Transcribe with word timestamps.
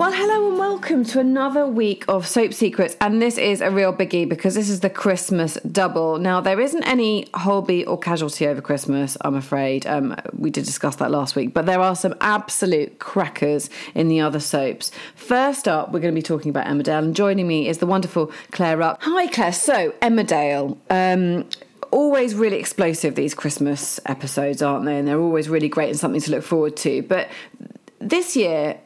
Well, 0.00 0.12
hello 0.12 0.48
and 0.48 0.58
welcome 0.58 1.04
to 1.04 1.20
another 1.20 1.66
week 1.66 2.06
of 2.08 2.26
Soap 2.26 2.54
Secrets. 2.54 2.96
And 3.02 3.20
this 3.20 3.36
is 3.36 3.60
a 3.60 3.70
real 3.70 3.92
biggie 3.92 4.26
because 4.26 4.54
this 4.54 4.70
is 4.70 4.80
the 4.80 4.88
Christmas 4.88 5.58
double. 5.70 6.18
Now, 6.18 6.40
there 6.40 6.58
isn't 6.58 6.84
any 6.84 7.28
Holby 7.34 7.84
or 7.84 7.98
casualty 7.98 8.46
over 8.46 8.62
Christmas, 8.62 9.18
I'm 9.20 9.34
afraid. 9.34 9.86
Um, 9.86 10.16
we 10.32 10.48
did 10.48 10.64
discuss 10.64 10.96
that 10.96 11.10
last 11.10 11.36
week, 11.36 11.52
but 11.52 11.66
there 11.66 11.80
are 11.80 11.94
some 11.94 12.14
absolute 12.22 12.98
crackers 12.98 13.68
in 13.94 14.08
the 14.08 14.20
other 14.20 14.40
soaps. 14.40 14.90
First 15.16 15.68
up, 15.68 15.92
we're 15.92 16.00
going 16.00 16.14
to 16.14 16.18
be 16.18 16.22
talking 16.22 16.48
about 16.48 16.66
Emmerdale, 16.66 17.00
and 17.00 17.14
joining 17.14 17.46
me 17.46 17.68
is 17.68 17.76
the 17.76 17.86
wonderful 17.86 18.32
Claire 18.52 18.80
Up. 18.80 19.02
Hi, 19.02 19.26
Claire. 19.26 19.52
So, 19.52 19.90
Emmerdale. 20.00 20.78
Um, 20.88 21.46
always 21.90 22.34
really 22.34 22.56
explosive 22.56 23.16
these 23.16 23.34
christmas 23.34 23.98
episodes 24.06 24.62
aren't 24.62 24.84
they 24.84 24.96
and 24.96 25.08
they're 25.08 25.18
always 25.18 25.48
really 25.48 25.68
great 25.68 25.90
and 25.90 25.98
something 25.98 26.20
to 26.20 26.30
look 26.30 26.44
forward 26.44 26.76
to 26.76 27.02
but 27.02 27.28
this 27.98 28.36
year 28.36 28.78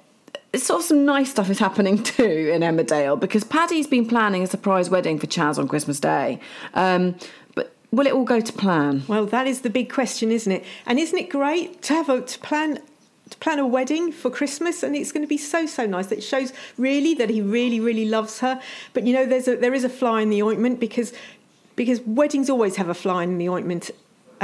sort 0.62 0.80
of 0.80 0.86
some 0.86 1.04
nice 1.04 1.30
stuff 1.30 1.50
is 1.50 1.58
happening 1.58 2.02
too 2.02 2.50
in 2.52 2.62
Emmerdale 2.62 3.18
because 3.18 3.44
Paddy's 3.44 3.86
been 3.86 4.06
planning 4.06 4.42
a 4.42 4.46
surprise 4.46 4.90
wedding 4.90 5.18
for 5.18 5.26
Chas 5.26 5.58
on 5.58 5.68
Christmas 5.68 6.00
Day. 6.00 6.40
Um, 6.74 7.16
but 7.54 7.74
will 7.90 8.06
it 8.06 8.12
all 8.12 8.24
go 8.24 8.40
to 8.40 8.52
plan? 8.52 9.02
Well, 9.08 9.26
that 9.26 9.46
is 9.46 9.62
the 9.62 9.70
big 9.70 9.92
question, 9.92 10.30
isn't 10.30 10.50
it? 10.50 10.64
And 10.86 10.98
isn't 10.98 11.18
it 11.18 11.30
great 11.30 11.82
to 11.82 11.94
have 11.94 12.08
a 12.08 12.20
to 12.20 12.38
plan 12.40 12.80
to 13.30 13.38
plan 13.38 13.58
a 13.58 13.66
wedding 13.66 14.12
for 14.12 14.30
Christmas, 14.30 14.82
and 14.82 14.94
it's 14.94 15.10
going 15.10 15.22
to 15.22 15.28
be 15.28 15.38
so 15.38 15.66
so 15.66 15.86
nice. 15.86 16.12
It 16.12 16.22
shows 16.22 16.52
really 16.76 17.14
that 17.14 17.30
he 17.30 17.40
really 17.40 17.80
really 17.80 18.04
loves 18.04 18.40
her. 18.40 18.60
But 18.92 19.06
you 19.06 19.14
know, 19.14 19.26
there's 19.26 19.48
a 19.48 19.56
there 19.56 19.74
is 19.74 19.84
a 19.84 19.88
fly 19.88 20.22
in 20.22 20.30
the 20.30 20.42
ointment 20.42 20.78
because 20.78 21.12
because 21.76 22.00
weddings 22.02 22.50
always 22.50 22.76
have 22.76 22.88
a 22.88 22.94
fly 22.94 23.24
in 23.24 23.38
the 23.38 23.48
ointment 23.48 23.90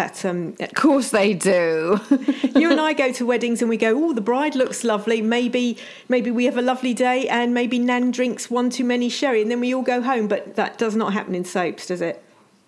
at, 0.00 0.24
um, 0.24 0.54
at, 0.58 0.70
of 0.70 0.74
course 0.74 1.10
they 1.10 1.34
do. 1.34 2.00
you 2.56 2.70
and 2.70 2.80
I 2.80 2.92
go 2.92 3.12
to 3.12 3.26
weddings 3.26 3.60
and 3.60 3.68
we 3.68 3.76
go, 3.76 3.92
oh, 4.04 4.12
the 4.12 4.20
bride 4.20 4.54
looks 4.54 4.82
lovely. 4.82 5.20
Maybe 5.20 5.76
maybe 6.08 6.30
we 6.30 6.46
have 6.46 6.56
a 6.56 6.62
lovely 6.62 6.94
day 6.94 7.28
and 7.28 7.52
maybe 7.52 7.78
Nan 7.78 8.10
drinks 8.10 8.50
one 8.50 8.70
too 8.70 8.84
many 8.84 9.08
sherry 9.08 9.42
and 9.42 9.50
then 9.50 9.60
we 9.60 9.74
all 9.74 9.82
go 9.82 10.00
home. 10.00 10.26
But 10.26 10.56
that 10.56 10.78
does 10.78 10.96
not 10.96 11.12
happen 11.12 11.34
in 11.34 11.44
soaps, 11.44 11.86
does 11.86 12.00
it? 12.00 12.22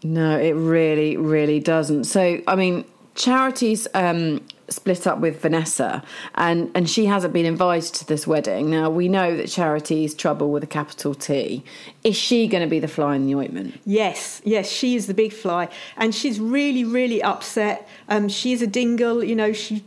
No, 0.05 0.38
it 0.38 0.53
really, 0.53 1.16
really 1.16 1.60
doesn't. 1.60 2.05
So, 2.05 2.41
I 2.47 2.56
mean, 2.56 2.84
Charity's 3.14 3.86
um, 3.94 4.41
split 4.68 5.06
up 5.06 5.18
with 5.18 5.41
Vanessa, 5.41 6.02
and, 6.34 6.70
and 6.74 6.88
she 6.88 7.06
hasn't 7.06 7.32
been 7.32 7.46
invited 7.46 7.94
to 7.94 8.06
this 8.06 8.27
wedding. 8.27 8.70
Now, 8.70 8.91
we 8.91 9.08
know 9.08 9.36
that 9.36 9.48
Charity's 9.48 10.14
trouble 10.14 10.50
with 10.50 10.64
a 10.64 10.66
capital 10.66 11.14
T. 11.14 11.62
Is 12.02 12.16
she 12.16 12.48
going 12.48 12.62
to 12.62 12.70
be 12.70 12.80
the 12.80 12.88
fly 12.88 13.14
in 13.16 13.27
the 13.27 13.34
ointment? 13.34 13.80
Yes, 13.84 14.41
yes, 14.44 14.69
she 14.69 14.96
is 14.96 15.06
the 15.06 15.14
big 15.14 15.32
fly. 15.32 15.69
And 15.96 16.14
she's 16.14 16.41
really, 16.41 16.84
really 16.84 17.22
upset. 17.22 17.88
Um, 18.08 18.28
she 18.28 18.52
is 18.52 18.62
a 18.62 18.66
dingle, 18.66 19.22
you 19.22 19.36
know, 19.36 19.52
she. 19.52 19.84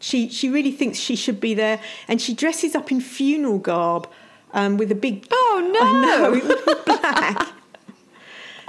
She, 0.00 0.28
she 0.28 0.50
really 0.50 0.72
thinks 0.72 0.98
she 0.98 1.16
should 1.16 1.40
be 1.40 1.54
there, 1.54 1.80
and 2.08 2.20
she 2.20 2.34
dresses 2.34 2.74
up 2.74 2.92
in 2.92 3.00
funeral 3.00 3.56
garb 3.56 4.06
um, 4.52 4.76
with 4.76 4.92
a 4.92 4.94
big 4.94 5.26
oh 5.30 5.70
no 5.72 6.84
black 6.84 7.53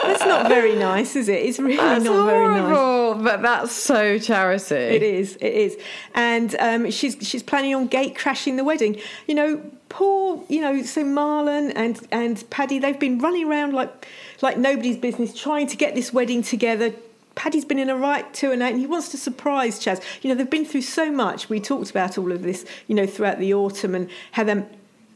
that's 0.07 0.25
not 0.25 0.47
very 0.47 0.75
nice, 0.75 1.15
is 1.15 1.29
it? 1.29 1.41
It's 1.43 1.59
really 1.59 1.77
that's 1.77 2.03
not 2.03 2.13
horrible, 2.13 3.15
very 3.15 3.23
nice. 3.23 3.23
But 3.23 3.41
that's 3.41 3.71
so 3.71 4.19
charity. 4.19 4.75
It 4.75 5.03
is. 5.03 5.35
It 5.37 5.53
is. 5.53 5.77
And 6.13 6.55
um, 6.59 6.91
she's 6.91 7.17
she's 7.21 7.43
planning 7.43 7.75
on 7.75 7.87
gate 7.87 8.15
crashing 8.15 8.55
the 8.55 8.63
wedding. 8.63 8.99
You 9.27 9.35
know, 9.35 9.71
poor. 9.89 10.43
You 10.49 10.61
know, 10.61 10.83
so 10.83 11.03
Marlon 11.03 11.71
and 11.75 11.99
and 12.11 12.49
Paddy, 12.49 12.79
they've 12.79 12.99
been 12.99 13.19
running 13.19 13.47
around 13.49 13.73
like 13.73 14.07
like 14.41 14.57
nobody's 14.57 14.97
business, 14.97 15.39
trying 15.39 15.67
to 15.67 15.77
get 15.77 15.95
this 15.95 16.13
wedding 16.13 16.43
together. 16.43 16.93
Paddy's 17.35 17.65
been 17.65 17.79
in 17.79 17.89
a 17.89 17.97
right 17.97 18.33
two 18.33 18.51
and 18.51 18.61
eight, 18.61 18.71
and 18.71 18.79
he 18.79 18.87
wants 18.87 19.09
to 19.09 19.17
surprise 19.17 19.77
Chas. 19.79 19.99
You 20.21 20.29
know, 20.29 20.35
they've 20.35 20.49
been 20.49 20.65
through 20.65 20.83
so 20.83 21.11
much. 21.11 21.49
We 21.49 21.59
talked 21.59 21.89
about 21.89 22.17
all 22.17 22.31
of 22.31 22.43
this, 22.43 22.65
you 22.87 22.95
know, 22.95 23.05
throughout 23.05 23.39
the 23.39 23.53
autumn 23.53 23.93
and 23.93 24.09
how 24.31 24.45
them 24.45 24.65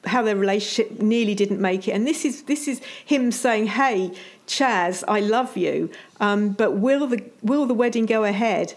how 0.05 0.21
their 0.21 0.35
relationship 0.35 1.01
nearly 1.01 1.35
didn't 1.35 1.61
make 1.61 1.87
it. 1.87 1.91
And 1.91 2.07
this 2.07 2.25
is 2.25 2.43
this 2.43 2.67
is 2.67 2.81
him 3.05 3.31
saying, 3.31 3.67
"Hey, 3.67 4.11
Chas, 4.47 5.03
I 5.07 5.19
love 5.19 5.57
you, 5.57 5.89
um, 6.19 6.49
but 6.49 6.73
will 6.73 7.07
the 7.07 7.23
will 7.41 7.65
the 7.65 7.73
wedding 7.73 8.05
go 8.05 8.23
ahead?" 8.23 8.75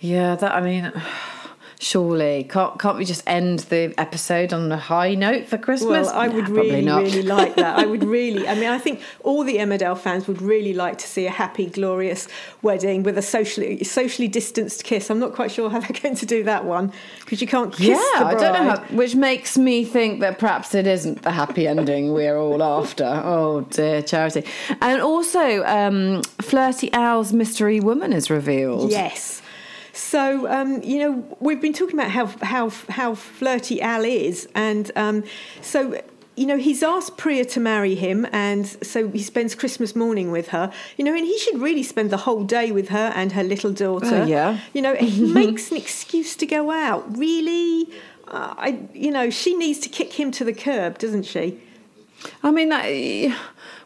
Yeah, 0.00 0.36
that 0.36 0.54
I 0.54 0.60
mean. 0.60 0.92
Surely, 1.80 2.44
can't 2.44 2.78
can't 2.78 2.96
we 2.96 3.04
just 3.04 3.22
end 3.26 3.60
the 3.60 3.94
episode 3.98 4.52
on 4.52 4.70
a 4.70 4.76
high 4.76 5.14
note 5.14 5.46
for 5.46 5.58
Christmas? 5.58 6.06
Well, 6.06 6.08
I 6.10 6.28
would 6.28 6.48
nah, 6.48 6.60
really, 6.60 6.84
really 6.84 7.22
like 7.22 7.56
that. 7.56 7.78
I 7.78 7.86
would 7.86 8.04
really. 8.18 8.48
I 8.48 8.54
mean, 8.54 8.70
I 8.70 8.78
think 8.78 9.00
all 9.22 9.44
the 9.44 9.56
Emmerdale 9.56 9.98
fans 9.98 10.26
would 10.28 10.40
really 10.40 10.72
like 10.72 10.98
to 10.98 11.06
see 11.06 11.26
a 11.26 11.30
happy, 11.30 11.66
glorious 11.66 12.28
wedding 12.62 13.02
with 13.02 13.18
a 13.18 13.22
socially 13.22 13.82
socially 13.84 14.28
distanced 14.28 14.84
kiss. 14.84 15.10
I'm 15.10 15.18
not 15.18 15.34
quite 15.34 15.50
sure 15.50 15.68
how 15.68 15.80
they're 15.84 16.00
going 16.00 16.16
to 16.16 16.26
do 16.26 16.44
that 16.44 16.64
one 16.64 16.92
because 17.20 17.40
you 17.40 17.46
can't 17.46 17.72
kiss. 17.72 17.88
Yeah, 17.88 18.24
I 18.24 18.34
don't 18.34 18.52
know 18.52 18.70
how. 18.70 18.78
Which 18.96 19.14
makes 19.14 19.58
me 19.58 19.84
think 19.84 20.20
that 20.20 20.38
perhaps 20.38 20.74
it 20.74 20.86
isn't 20.86 21.22
the 21.22 21.32
happy 21.32 21.66
ending 21.66 22.12
we're 22.12 22.38
all 22.38 22.62
after. 22.62 23.04
Oh 23.24 23.62
dear, 23.70 24.02
charity. 24.02 24.44
And 24.80 25.00
also, 25.00 25.64
um, 25.64 26.22
Flirty 26.40 26.92
Al's 26.92 27.32
mystery 27.32 27.80
woman 27.80 28.12
is 28.12 28.30
revealed. 28.30 28.90
Yes. 28.90 29.42
So 29.94 30.50
um, 30.50 30.82
you 30.82 30.98
know 30.98 31.36
we've 31.40 31.60
been 31.60 31.72
talking 31.72 31.98
about 31.98 32.10
how 32.10 32.26
how 32.42 32.70
how 32.88 33.14
flirty 33.14 33.80
Al 33.80 34.04
is, 34.04 34.48
and 34.54 34.90
um, 34.96 35.24
so 35.62 36.00
you 36.36 36.46
know, 36.46 36.56
he's 36.56 36.82
asked 36.82 37.16
Priya 37.16 37.44
to 37.46 37.60
marry 37.60 37.94
him, 37.94 38.26
and 38.32 38.66
so 38.66 39.08
he 39.08 39.22
spends 39.22 39.54
Christmas 39.54 39.94
morning 39.94 40.32
with 40.32 40.48
her. 40.48 40.72
You 40.96 41.04
know, 41.04 41.14
and 41.14 41.24
he 41.24 41.38
should 41.38 41.60
really 41.60 41.82
spend 41.82 42.10
the 42.10 42.18
whole 42.18 42.44
day 42.44 42.72
with 42.72 42.88
her 42.88 43.12
and 43.14 43.32
her 43.32 43.44
little 43.44 43.72
daughter. 43.72 44.22
Uh, 44.22 44.26
yeah. 44.26 44.58
You 44.72 44.82
know, 44.82 44.94
he 44.94 45.32
makes 45.32 45.70
an 45.70 45.76
excuse 45.76 46.34
to 46.36 46.46
go 46.46 46.70
out. 46.70 47.16
Really, 47.16 47.88
uh, 48.28 48.54
I, 48.56 48.80
you 48.92 49.10
know, 49.10 49.30
she 49.30 49.54
needs 49.56 49.78
to 49.80 49.88
kick 49.88 50.14
him 50.14 50.30
to 50.32 50.44
the 50.44 50.52
curb, 50.52 50.98
doesn't 50.98 51.24
she? 51.24 51.60
I 52.42 52.50
mean, 52.50 52.68
that, 52.70 52.84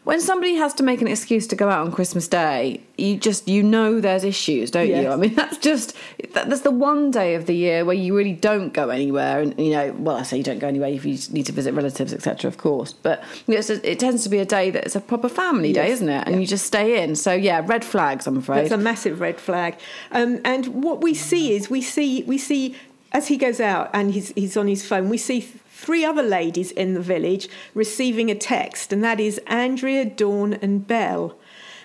when 0.03 0.21
somebody 0.21 0.55
has 0.55 0.73
to 0.75 0.83
make 0.83 1.01
an 1.01 1.07
excuse 1.07 1.45
to 1.47 1.55
go 1.55 1.69
out 1.69 1.85
on 1.85 1.91
Christmas 1.91 2.27
Day, 2.27 2.81
you 2.97 3.17
just 3.17 3.47
you 3.47 3.61
know 3.61 3.99
there's 3.99 4.23
issues, 4.23 4.71
don't 4.71 4.87
yes. 4.87 5.03
you? 5.03 5.09
I 5.09 5.15
mean, 5.15 5.35
that's 5.35 5.57
just 5.57 5.95
that, 6.33 6.49
that's 6.49 6.61
the 6.61 6.71
one 6.71 7.11
day 7.11 7.35
of 7.35 7.45
the 7.45 7.55
year 7.55 7.85
where 7.85 7.95
you 7.95 8.15
really 8.15 8.33
don't 8.33 8.73
go 8.73 8.89
anywhere, 8.89 9.41
and 9.41 9.59
you 9.59 9.71
know, 9.71 9.93
well, 9.99 10.15
I 10.17 10.23
say 10.23 10.37
you 10.37 10.43
don't 10.43 10.59
go 10.59 10.67
anywhere 10.67 10.89
if 10.89 11.05
you 11.05 11.17
need 11.31 11.45
to 11.47 11.51
visit 11.51 11.73
relatives, 11.73 12.13
etc. 12.13 12.47
Of 12.47 12.57
course, 12.57 12.93
but 12.93 13.23
you 13.45 13.55
know, 13.55 13.61
a, 13.61 13.89
it 13.91 13.99
tends 13.99 14.23
to 14.23 14.29
be 14.29 14.39
a 14.39 14.45
day 14.45 14.71
that's 14.71 14.95
a 14.95 15.01
proper 15.01 15.29
family 15.29 15.69
yes. 15.69 15.75
day, 15.75 15.91
isn't 15.91 16.09
it? 16.09 16.23
And 16.25 16.35
yeah. 16.35 16.41
you 16.41 16.47
just 16.47 16.65
stay 16.65 17.03
in. 17.03 17.15
So 17.15 17.33
yeah, 17.33 17.63
red 17.65 17.83
flags. 17.83 18.25
I'm 18.25 18.37
afraid 18.37 18.61
that's 18.61 18.71
a 18.71 18.77
massive 18.77 19.19
red 19.19 19.39
flag. 19.39 19.77
Um, 20.11 20.39
and 20.43 20.83
what 20.83 21.01
we 21.01 21.13
see 21.13 21.53
is 21.53 21.69
we 21.69 21.81
see 21.81 22.23
we 22.23 22.37
see 22.37 22.75
as 23.11 23.27
he 23.27 23.37
goes 23.37 23.59
out 23.59 23.89
and 23.93 24.11
he's 24.11 24.29
he's 24.29 24.55
on 24.57 24.67
his 24.67 24.85
phone, 24.85 25.09
we 25.09 25.17
see 25.17 25.51
three 25.79 26.03
other 26.03 26.23
ladies 26.23 26.71
in 26.71 26.93
the 26.93 26.99
village 26.99 27.47
receiving 27.73 28.29
a 28.29 28.35
text, 28.35 28.91
and 28.91 29.01
that 29.03 29.19
is 29.19 29.39
Andrea, 29.47 30.03
Dawn, 30.03 30.53
and 30.55 30.85
Belle. 30.85 31.37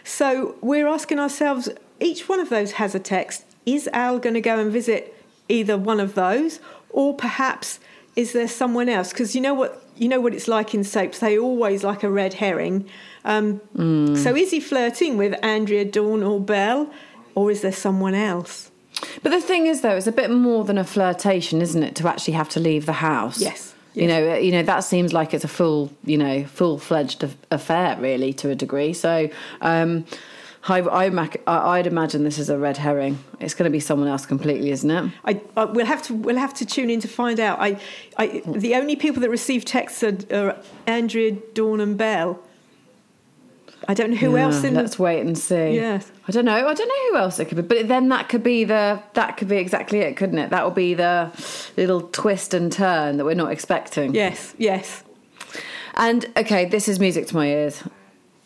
So 0.03 0.57
we're 0.61 0.89
asking 0.89 1.21
ourselves 1.21 1.69
each 2.01 2.29
one 2.29 2.41
of 2.41 2.51
those 2.51 2.73
has 2.73 2.95
a 2.95 2.99
text. 2.99 3.45
Is 3.65 3.89
Al 3.93 4.19
going 4.19 4.35
to 4.35 4.41
go 4.41 4.59
and 4.59 4.73
visit 4.73 5.15
either 5.49 5.79
one 5.79 6.01
of 6.01 6.15
those, 6.15 6.59
or 6.91 7.15
perhaps 7.15 7.79
is 8.17 8.33
there 8.33 8.49
someone 8.49 8.89
else? 8.89 9.11
Because 9.11 9.37
you 9.37 9.41
know 9.41 9.55
what 9.55 9.81
you 9.97 10.09
know 10.09 10.21
what 10.21 10.35
it's 10.35 10.49
like 10.49 10.75
in 10.75 10.83
soaps; 10.83 11.21
they 11.21 11.39
always 11.39 11.85
like 11.85 12.03
a 12.03 12.11
red 12.11 12.35
herring. 12.35 12.89
Um, 13.25 13.61
mm. 13.77 14.19
So 14.19 14.35
is 14.35 14.51
he 14.51 14.59
flirting 14.59 15.17
with 15.17 15.35
Andrea, 15.43 15.85
Dawn, 15.85 16.25
or 16.25 16.41
Belle, 16.41 16.93
or 17.37 17.53
is 17.53 17.61
there 17.61 17.73
someone 17.73 18.15
else? 18.15 18.73
But 19.23 19.31
the 19.31 19.41
thing 19.41 19.67
is, 19.67 19.81
though, 19.81 19.97
it's 19.97 20.07
a 20.07 20.13
bit 20.13 20.31
more 20.31 20.65
than 20.65 20.79
a 20.79 20.85
flirtation, 20.85 21.63
isn't 21.63 21.83
it? 21.83 21.95
To 21.97 22.09
actually 22.09 22.35
have 22.35 22.49
to 22.51 22.61
leave 22.61 22.87
the 22.87 22.95
house. 22.95 23.41
Yes. 23.41 23.74
You 23.95 24.09
know, 24.09 24.35
you 24.35 24.51
know 24.51 24.63
that 24.65 24.81
seems 24.81 25.13
like 25.13 25.33
it's 25.33 25.45
a 25.45 25.49
full, 25.49 25.93
you 26.05 26.19
know, 26.19 26.45
full 26.45 26.79
fledged 26.79 27.25
affair, 27.51 27.97
really, 28.01 28.33
to 28.35 28.51
a 28.51 28.55
degree. 28.55 28.93
So, 28.93 29.31
um, 29.61 30.05
I, 30.67 30.79
I, 31.47 31.77
would 31.79 31.87
imagine 31.87 32.25
this 32.25 32.39
is 32.39 32.49
a 32.49 32.59
red 32.59 32.79
herring. 32.79 33.23
It's 33.39 33.55
going 33.55 33.65
to 33.65 33.71
be 33.71 33.81
someone 33.81 34.09
else 34.09 34.25
completely, 34.25 34.71
isn't 34.71 34.91
it? 34.91 35.13
I, 35.25 35.41
I, 35.57 35.65
we'll 35.67 35.87
have 35.87 36.03
to 36.05 36.15
we'll 36.15 36.39
have 36.39 36.55
to 36.55 36.67
tune 36.67 36.91
in 36.91 37.01
to 37.01 37.09
find 37.09 37.39
out. 37.39 37.61
I, 37.61 37.79
I 38.17 38.43
the 38.47 38.75
only 38.75 38.97
people 38.97 39.21
that 39.21 39.31
receive 39.31 39.65
texts 39.65 40.03
are, 40.03 40.17
are 40.33 40.57
Andrea, 40.87 41.33
Dawn, 41.53 41.81
and 41.81 41.99
Belle. 41.99 42.41
I 43.89 43.95
don't 43.95 44.11
know 44.11 44.17
who 44.17 44.37
yeah, 44.37 44.45
else. 44.45 44.65
In 44.65 44.75
let's 44.75 44.99
wait 44.99 45.21
and 45.21 45.37
see. 45.37 45.75
Yes. 45.75 46.11
I 46.27 46.33
don't 46.33 46.45
know. 46.45 46.55
I 46.55 46.75
don't 46.75 46.89
know 46.89 47.11
who 47.11 47.17
else 47.17 47.39
it 47.39 47.47
could 47.47 47.57
be. 47.57 47.63
But 47.63 47.89
then 47.89 48.09
that 48.09 48.29
could 48.29 48.43
be 48.43 48.65
the 48.65 49.03
that 49.15 49.37
could 49.37 49.49
be 49.49 49.57
exactly 49.57 50.01
it, 50.01 50.17
couldn't 50.17 50.39
it? 50.39 50.51
That 50.51 50.65
would 50.65 50.75
be 50.75 50.95
the 50.95 51.31
little 51.77 52.03
twist 52.03 52.55
and 52.55 52.73
turn 52.73 53.17
that 53.17 53.25
we're 53.25 53.35
not 53.35 53.53
expecting. 53.53 54.15
Yes. 54.15 54.55
Yes. 54.59 55.03
And 55.95 56.27
okay, 56.37 56.65
this 56.65 56.89
is 56.89 56.99
music 56.99 57.27
to 57.29 57.37
my 57.37 57.47
ears 57.49 57.83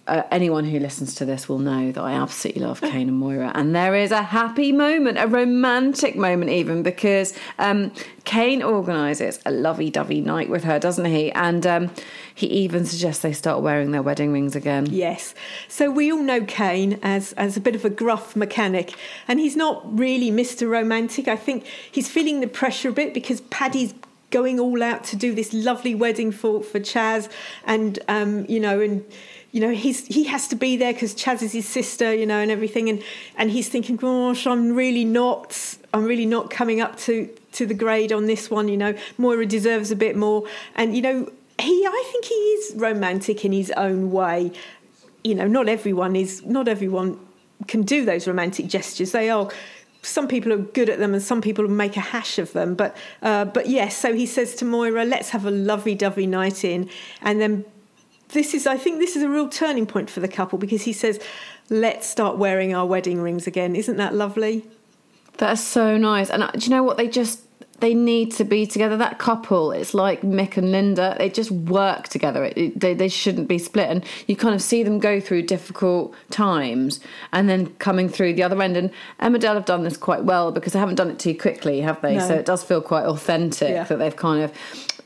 uh, 0.09 0.23
anyone 0.31 0.65
who 0.65 0.79
listens 0.79 1.15
to 1.17 1.25
this 1.25 1.49
will 1.49 1.59
know 1.59 1.93
that 1.93 2.01
I 2.01 2.13
absolutely 2.13 2.63
love 2.63 2.81
Kane 2.83 3.09
and 3.09 3.19
Moira. 3.19 3.53
And 3.55 3.75
there 3.75 3.95
is 3.95 4.11
a 4.11 4.23
happy 4.23 4.73
moment, 4.73 5.19
a 5.19 5.27
romantic 5.27 6.17
moment, 6.17 6.51
even 6.51 6.83
because 6.83 7.35
um, 7.59 7.93
Kane 8.25 8.63
organises 8.63 9.39
a 9.47 9.51
lovey 9.51 9.91
dovey 9.91 10.21
night 10.21 10.49
with 10.49 10.65
her, 10.65 10.79
doesn't 10.79 11.05
he? 11.05 11.31
And 11.33 11.67
um, 11.67 11.91
he 12.35 12.47
even 12.47 12.85
suggests 12.87 13.23
they 13.23 13.33
start 13.33 13.63
wearing 13.63 13.91
their 13.91 14.03
wedding 14.03 14.33
rings 14.33 14.57
again. 14.57 14.87
Yes. 14.87 15.35
So 15.69 15.91
we 15.91 16.11
all 16.11 16.23
know 16.23 16.45
Kane 16.45 16.99
as, 17.03 17.33
as 17.35 17.57
a 17.57 17.61
bit 17.61 17.75
of 17.75 17.85
a 17.85 17.91
gruff 17.91 18.35
mechanic, 18.35 18.95
and 19.29 19.39
he's 19.39 19.57
not 19.57 19.99
really 19.99 20.31
Mr. 20.31 20.69
Romantic. 20.69 21.29
I 21.29 21.37
think 21.37 21.67
he's 21.91 22.09
feeling 22.09 22.41
the 22.41 22.49
pressure 22.49 22.89
a 22.89 22.93
bit 22.93 23.13
because 23.13 23.41
Paddy's 23.43 23.95
going 24.31 24.61
all 24.61 24.83
out 24.83 25.05
to 25.05 25.17
do 25.17 25.35
this 25.35 25.53
lovely 25.53 25.95
wedding 25.95 26.33
for 26.33 26.63
for 26.63 26.81
Chas, 26.81 27.29
and 27.65 27.99
um, 28.09 28.45
you 28.49 28.61
know, 28.61 28.81
and 28.81 29.05
you 29.53 29.61
know 29.61 29.71
he's 29.71 30.07
he 30.07 30.25
has 30.25 30.49
to 30.49 30.57
be 30.57 30.77
there 30.77 30.93
because 30.93 31.15
Chas 31.15 31.43
is 31.43 31.53
his 31.53 31.67
sister, 31.67 32.15
you 32.15 32.27
know, 32.27 32.39
and 32.39 32.51
everything, 32.51 32.89
and 32.89 33.03
and 33.37 33.51
he's 33.51 33.69
thinking, 33.69 33.97
gosh, 33.97 34.47
I'm 34.47 34.75
really 34.75 35.05
not, 35.05 35.77
I'm 35.93 36.05
really 36.05 36.27
not 36.27 36.51
coming 36.51 36.81
up 36.81 36.99
to 37.01 37.29
to 37.53 37.67
the 37.67 37.75
grade 37.75 38.13
on 38.13 38.27
this 38.27 38.51
one, 38.51 38.69
you 38.69 38.77
know. 38.77 38.95
Moira 39.17 39.47
deserves 39.47 39.91
a 39.91 39.97
bit 39.97 40.17
more, 40.17 40.47
and 40.75 40.95
you 40.95 41.03
know, 41.03 41.31
he, 41.59 41.87
I 41.87 42.09
think 42.13 42.25
he 42.25 42.35
is 42.35 42.75
romantic 42.77 43.45
in 43.45 43.53
his 43.53 43.71
own 43.73 44.11
way. 44.11 44.53
You 45.25 45.35
know, 45.35 45.49
not 45.49 45.69
everyone 45.69 46.15
is, 46.15 46.45
not 46.45 46.69
everyone 46.69 47.19
can 47.67 47.83
do 47.83 48.05
those 48.05 48.29
romantic 48.29 48.69
gestures. 48.69 49.13
They 49.13 49.31
are 49.31 49.51
some 50.03 50.29
people 50.29 50.53
are 50.53 50.59
good 50.59 50.89
at 50.89 50.99
them 50.99 51.13
and 51.15 51.23
some 51.23 51.41
people 51.41 51.67
make 51.69 51.97
a 51.97 52.01
hash 52.01 52.39
of 52.39 52.53
them. 52.53 52.75
But 52.75 52.97
uh, 53.23 53.45
but 53.47 53.69
yes, 53.69 53.97
so 53.97 54.15
he 54.15 54.27
says 54.27 54.55
to 54.57 54.65
Moira, 54.65 55.05
"Let's 55.05 55.31
have 55.31 55.45
a 55.45 55.51
lovey-dovey 55.51 56.27
night 56.27 56.65
in," 56.65 56.89
and 57.23 57.41
then 57.41 57.65
this 58.31 58.53
is, 58.55 58.67
I 58.67 58.77
think, 58.77 58.99
this 58.99 59.17
is 59.17 59.23
a 59.23 59.29
real 59.29 59.49
turning 59.49 59.87
point 59.87 60.11
for 60.11 60.21
the 60.21 60.29
couple 60.29 60.59
because 60.59 60.83
he 60.83 60.93
says, 60.93 61.21
"Let's 61.71 62.07
start 62.07 62.37
wearing 62.37 62.75
our 62.75 62.87
wedding 62.87 63.21
rings 63.21 63.47
again." 63.47 63.75
Isn't 63.75 63.97
that 63.97 64.15
lovely? 64.15 64.65
That's 65.39 65.63
so 65.63 65.97
nice. 65.97 66.31
And 66.31 66.43
uh, 66.43 66.51
do 66.53 66.65
you 66.65 66.71
know 66.71 66.83
what? 66.83 66.97
They 66.97 67.09
just 67.09 67.41
they 67.81 67.95
need 67.95 68.33
to 68.33 68.45
be 68.45 68.67
together. 68.67 68.97
That 68.97 69.19
couple, 69.19 69.71
it's 69.73 69.95
like 69.95 70.23
Mick 70.23 70.57
and 70.57 70.73
Linda. 70.73 71.15
They 71.19 71.29
just 71.31 71.51
work 71.51 72.09
together. 72.09 72.45
It, 72.45 72.79
they 72.79 72.95
they 72.95 73.09
shouldn't 73.09 73.49
be 73.49 73.59
split. 73.59 73.89
And 73.89 74.05
you 74.27 74.37
kind 74.37 74.55
of 74.55 74.63
see 74.63 74.83
them 74.83 74.99
go 74.99 75.21
through 75.21 75.43
difficult 75.43 76.15
times 76.31 77.01
and 77.33 77.49
then 77.49 77.67
coming 77.77 78.09
through 78.09 78.35
the 78.35 78.43
other 78.43 78.61
end. 78.61 78.77
And 78.77 78.91
Emmerdale 79.21 79.55
have 79.55 79.65
done 79.65 79.85
this 79.85 79.97
quite 79.97 80.25
well 80.25 80.51
because 80.51 80.73
they 80.73 80.79
haven't 80.79 80.97
done 80.97 81.11
it 81.11 81.19
too 81.19 81.35
quickly, 81.37 81.81
have 81.81 82.01
they? 82.03 82.17
No. 82.17 82.27
So 82.27 82.35
it 82.35 82.47
does 82.47 82.65
feel 82.65 82.81
quite 82.81 83.05
authentic 83.05 83.71
Yeah. 83.71 83.85
that 83.85 83.99
they've 83.99 84.17
kind 84.17 84.43
of 84.43 84.53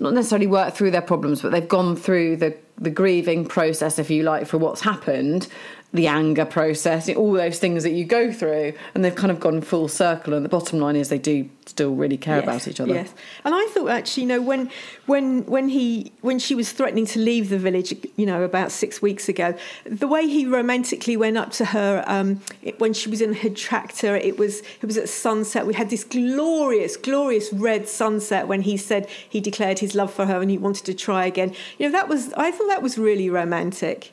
not 0.00 0.14
necessarily 0.14 0.46
worked 0.46 0.76
through 0.76 0.90
their 0.92 1.02
problems, 1.02 1.42
but 1.42 1.52
they've 1.52 1.68
gone 1.68 1.96
through 1.96 2.36
the 2.36 2.56
the 2.78 2.90
grieving 2.90 3.44
process, 3.46 3.98
if 3.98 4.10
you 4.10 4.22
like, 4.24 4.46
for 4.46 4.58
what's 4.58 4.80
happened. 4.80 5.46
The 5.92 6.06
anger 6.06 6.46
process, 6.46 7.08
all 7.10 7.32
those 7.32 7.58
things 7.58 7.82
that 7.82 7.90
you 7.90 8.04
go 8.06 8.32
through, 8.32 8.72
and 8.94 9.04
they've 9.04 9.14
kind 9.14 9.30
of 9.30 9.38
gone 9.38 9.60
full 9.60 9.88
circle. 9.88 10.32
And 10.32 10.42
the 10.42 10.48
bottom 10.48 10.78
line 10.78 10.96
is 10.96 11.10
they 11.10 11.18
do 11.18 11.50
still 11.66 11.94
really 11.94 12.16
care 12.16 12.36
Yes, 12.36 12.44
about 12.44 12.68
each 12.68 12.80
other. 12.80 12.94
Yes, 12.94 13.12
and 13.44 13.54
I 13.54 13.66
thought 13.72 13.88
actually, 13.88 14.22
you 14.22 14.28
know, 14.30 14.40
when 14.40 14.70
when 15.06 15.44
when 15.44 15.68
he 15.68 16.12
when 16.22 16.38
she 16.38 16.54
was 16.54 16.72
threatening 16.72 17.04
to 17.06 17.18
leave 17.18 17.50
the 17.50 17.58
village, 17.58 17.94
you 18.16 18.24
know, 18.24 18.42
about 18.42 18.72
six 18.72 19.02
weeks 19.02 19.28
ago, 19.28 19.54
the 19.84 20.08
way 20.08 20.26
he 20.26 20.46
romantically 20.46 21.16
went 21.16 21.36
up 21.36 21.50
to 21.52 21.66
her 21.66 22.02
um, 22.06 22.40
it, 22.62 22.80
when 22.80 22.92
she 22.94 23.10
was 23.10 23.20
in 23.20 23.34
her 23.34 23.50
tractor, 23.50 24.16
it 24.16 24.38
was 24.38 24.60
it 24.60 24.86
was 24.86 24.96
at 24.96 25.08
sunset. 25.08 25.66
We 25.66 25.74
had 25.74 25.90
this 25.90 26.04
glorious, 26.04 26.96
glorious 26.96 27.52
red 27.52 27.88
sunset 27.88 28.48
when 28.48 28.62
he 28.62 28.76
said 28.76 29.08
he 29.08 29.40
declared 29.40 29.80
his 29.80 29.94
love 29.94 30.12
for 30.12 30.26
her 30.26 30.40
and 30.40 30.50
he 30.50 30.58
wanted 30.58 30.86
to 30.86 30.94
try 30.94 31.26
again. 31.26 31.54
You 31.78 31.86
know, 31.86 31.92
that 31.92 32.08
was 32.08 32.32
I 32.32 32.50
thought 32.50 32.68
that 32.68 32.82
was 32.82 32.96
really 32.98 33.28
romantic. 33.28 34.12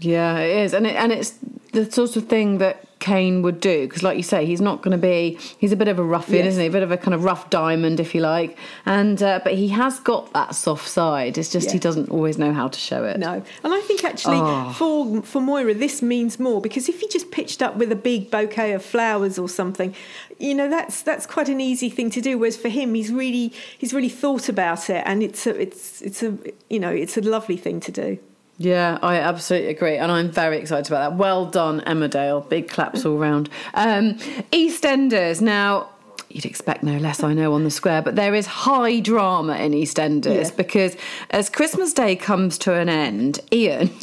Yeah, 0.00 0.38
it 0.38 0.64
is, 0.64 0.74
and 0.74 0.86
it, 0.86 0.96
and 0.96 1.12
it's 1.12 1.34
the 1.72 1.90
sort 1.90 2.16
of 2.16 2.26
thing 2.26 2.58
that 2.58 2.84
Kane 3.00 3.42
would 3.42 3.60
do 3.60 3.86
because, 3.86 4.02
like 4.02 4.16
you 4.16 4.22
say, 4.22 4.44
he's 4.44 4.60
not 4.60 4.82
going 4.82 4.92
to 4.92 4.98
be. 4.98 5.38
He's 5.58 5.72
a 5.72 5.76
bit 5.76 5.88
of 5.88 5.98
a 5.98 6.02
ruffian, 6.02 6.44
Yes. 6.44 6.52
isn't 6.52 6.62
he? 6.62 6.66
A 6.68 6.70
bit 6.70 6.82
of 6.82 6.90
a 6.90 6.96
kind 6.96 7.14
of 7.14 7.22
rough 7.24 7.48
diamond, 7.50 8.00
if 8.00 8.14
you 8.14 8.20
like. 8.20 8.58
And 8.86 9.22
uh, 9.22 9.40
but 9.44 9.54
he 9.54 9.68
has 9.68 10.00
got 10.00 10.32
that 10.32 10.54
soft 10.54 10.88
side. 10.88 11.38
It's 11.38 11.50
just 11.52 11.70
he 11.70 11.78
doesn't 11.78 12.10
always 12.10 12.38
know 12.38 12.52
how 12.52 12.68
to 12.68 12.78
show 12.78 13.04
it. 13.04 13.18
No, 13.18 13.42
and 13.64 13.74
I 13.74 13.80
think 13.82 14.04
actually 14.04 14.38
Oh. 14.40 14.72
for 14.76 15.22
for 15.22 15.40
Moira 15.40 15.74
this 15.74 16.02
means 16.02 16.38
more 16.40 16.60
because 16.60 16.88
if 16.88 17.00
he 17.00 17.08
just 17.08 17.30
pitched 17.30 17.62
up 17.62 17.76
with 17.76 17.92
a 17.92 17.96
big 17.96 18.30
bouquet 18.30 18.72
of 18.72 18.84
flowers 18.84 19.38
or 19.38 19.48
something, 19.48 19.94
you 20.38 20.54
know 20.54 20.68
that's 20.68 21.02
that's 21.02 21.26
quite 21.26 21.48
an 21.48 21.60
easy 21.60 21.88
thing 21.90 22.10
to 22.10 22.20
do. 22.20 22.36
Whereas 22.38 22.56
for 22.56 22.68
him, 22.68 22.94
he's 22.94 23.12
really 23.12 23.52
he's 23.78 23.92
really 23.94 24.08
thought 24.10 24.48
about 24.48 24.90
it, 24.90 25.02
and 25.06 25.22
it's 25.22 25.46
a 25.46 25.58
it's 25.60 26.02
it's 26.02 26.22
a 26.22 26.36
you 26.68 26.80
know 26.80 26.90
it's 26.90 27.16
a 27.16 27.20
lovely 27.22 27.56
thing 27.58 27.80
to 27.80 27.92
do. 27.92 28.18
Yeah, 28.62 28.98
I 29.00 29.16
absolutely 29.16 29.70
agree, 29.70 29.96
and 29.96 30.12
I'm 30.12 30.30
very 30.30 30.58
excited 30.58 30.86
about 30.92 31.12
that. 31.12 31.16
Well 31.16 31.46
done, 31.46 31.80
Emmerdale. 31.86 32.46
Big 32.46 32.68
claps 32.68 33.06
all 33.06 33.16
round. 33.16 33.48
Um, 33.72 34.16
EastEnders 34.52 35.40
now. 35.40 35.88
You'd 36.28 36.44
expect 36.44 36.82
no 36.82 36.98
less, 36.98 37.22
I 37.24 37.32
know, 37.32 37.54
on 37.54 37.64
the 37.64 37.70
square, 37.70 38.02
but 38.02 38.16
there 38.16 38.34
is 38.34 38.44
high 38.46 39.00
drama 39.00 39.56
in 39.56 39.72
EastEnders 39.72 40.50
Yeah. 40.50 40.56
because 40.58 40.94
as 41.30 41.48
Christmas 41.48 41.94
Day 41.94 42.14
comes 42.16 42.58
to 42.58 42.74
an 42.74 42.90
end, 42.90 43.40
Ian, 43.50 43.86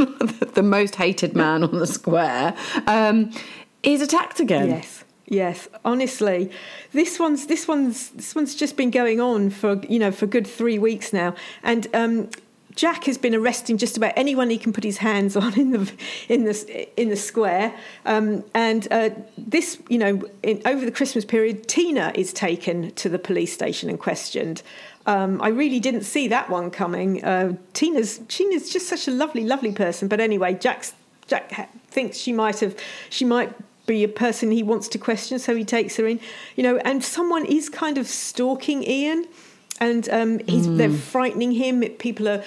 the 0.55 0.63
most 0.63 0.95
hated 0.95 1.35
man 1.35 1.63
on 1.63 1.77
the 1.77 1.85
square, 1.87 2.55
um, 2.87 3.31
is 3.83 4.01
attacked 4.01 4.39
again. 4.39 4.69
Yes. 4.69 5.03
Yes, 5.27 5.67
honestly, 5.85 6.49
this 6.93 7.19
one's 7.19 7.45
this 7.47 7.67
one's 7.67 8.09
this 8.11 8.33
one's 8.33 8.55
just 8.55 8.75
been 8.75 8.91
going 8.91 9.19
on 9.21 9.49
for 9.51 9.79
you 9.87 9.99
know 9.99 10.09
for 10.11 10.25
good 10.25 10.47
three 10.47 10.79
weeks 10.79 11.11
now, 11.13 11.35
and 11.63 11.85
um, 11.93 12.29
Jack 12.77 13.05
has 13.05 13.17
been 13.17 13.33
arresting 13.33 13.77
just 13.77 13.97
about 13.97 14.13
anyone 14.15 14.51
he 14.51 14.57
can 14.57 14.71
put 14.71 14.83
his 14.83 14.97
hands 14.97 15.35
on 15.35 15.59
in 15.59 15.71
the 15.71 15.91
in 16.29 16.45
the 16.45 16.87
in 17.01 17.09
the 17.09 17.17
square, 17.17 17.75
um, 18.05 18.43
and 18.53 18.87
uh, 18.91 19.09
this 19.37 19.79
you 19.89 19.97
know 19.97 20.21
in, 20.43 20.61
over 20.65 20.85
the 20.85 20.91
Christmas 20.91 21.25
period, 21.25 21.67
Tina 21.67 22.13
is 22.15 22.31
taken 22.31 22.91
to 22.91 23.09
the 23.09 23.19
police 23.19 23.51
station 23.51 23.89
and 23.89 23.99
questioned. 23.99 24.61
Um, 25.07 25.41
I 25.41 25.47
really 25.47 25.79
didn't 25.79 26.03
see 26.03 26.27
that 26.27 26.49
one 26.49 26.69
coming. 26.69 27.23
Uh, 27.23 27.57
Tina's 27.73 28.19
Tina's 28.27 28.69
just 28.69 28.87
such 28.87 29.07
a 29.07 29.11
lovely, 29.11 29.43
lovely 29.43 29.71
person. 29.71 30.07
But 30.07 30.19
anyway, 30.19 30.53
Jack's 30.53 30.93
Jack 31.25 31.51
ha- 31.51 31.67
thinks 31.89 32.17
she 32.17 32.31
might 32.31 32.59
have 32.59 32.77
she 33.09 33.25
might 33.25 33.51
be 33.87 34.03
a 34.03 34.07
person 34.07 34.51
he 34.51 34.61
wants 34.61 34.87
to 34.89 34.99
question, 34.99 35.39
so 35.39 35.55
he 35.55 35.65
takes 35.65 35.95
her 35.95 36.05
in. 36.05 36.19
You 36.55 36.61
know, 36.61 36.77
and 36.77 37.03
someone 37.03 37.45
is 37.45 37.69
kind 37.69 37.97
of 37.97 38.05
stalking 38.05 38.83
Ian, 38.83 39.25
and 39.79 40.09
um, 40.09 40.39
he's 40.39 40.75
they're 40.77 40.91
frightening 40.91 41.51
him. 41.51 41.81
People 41.81 42.27
are 42.27 42.43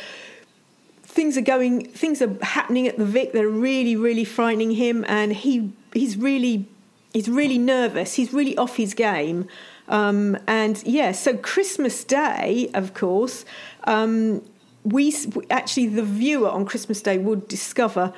things 1.02 1.36
are 1.36 1.42
going 1.42 1.86
things 1.86 2.22
are 2.22 2.36
happening 2.42 2.86
at 2.86 2.96
the 2.98 3.04
Vic. 3.04 3.32
They're 3.32 3.48
really, 3.48 3.96
really 3.96 4.24
frightening 4.24 4.72
him, 4.72 5.04
and 5.08 5.32
he 5.32 5.72
he's 5.92 6.16
really 6.16 6.66
he's 7.12 7.28
really 7.28 7.58
nervous. 7.58 8.14
He's 8.14 8.32
really 8.32 8.56
off 8.56 8.76
his 8.76 8.94
game. 8.94 9.48
Um, 9.88 10.38
and 10.46 10.82
yeah, 10.86 11.12
so 11.12 11.36
Christmas 11.36 12.04
Day, 12.04 12.70
of 12.74 12.94
course, 12.94 13.44
um, 13.84 14.42
we 14.84 15.14
actually 15.50 15.88
the 15.88 16.04
viewer 16.04 16.48
on 16.48 16.64
Christmas 16.64 17.02
Day 17.02 17.18
would 17.18 17.48
discover 17.48 18.12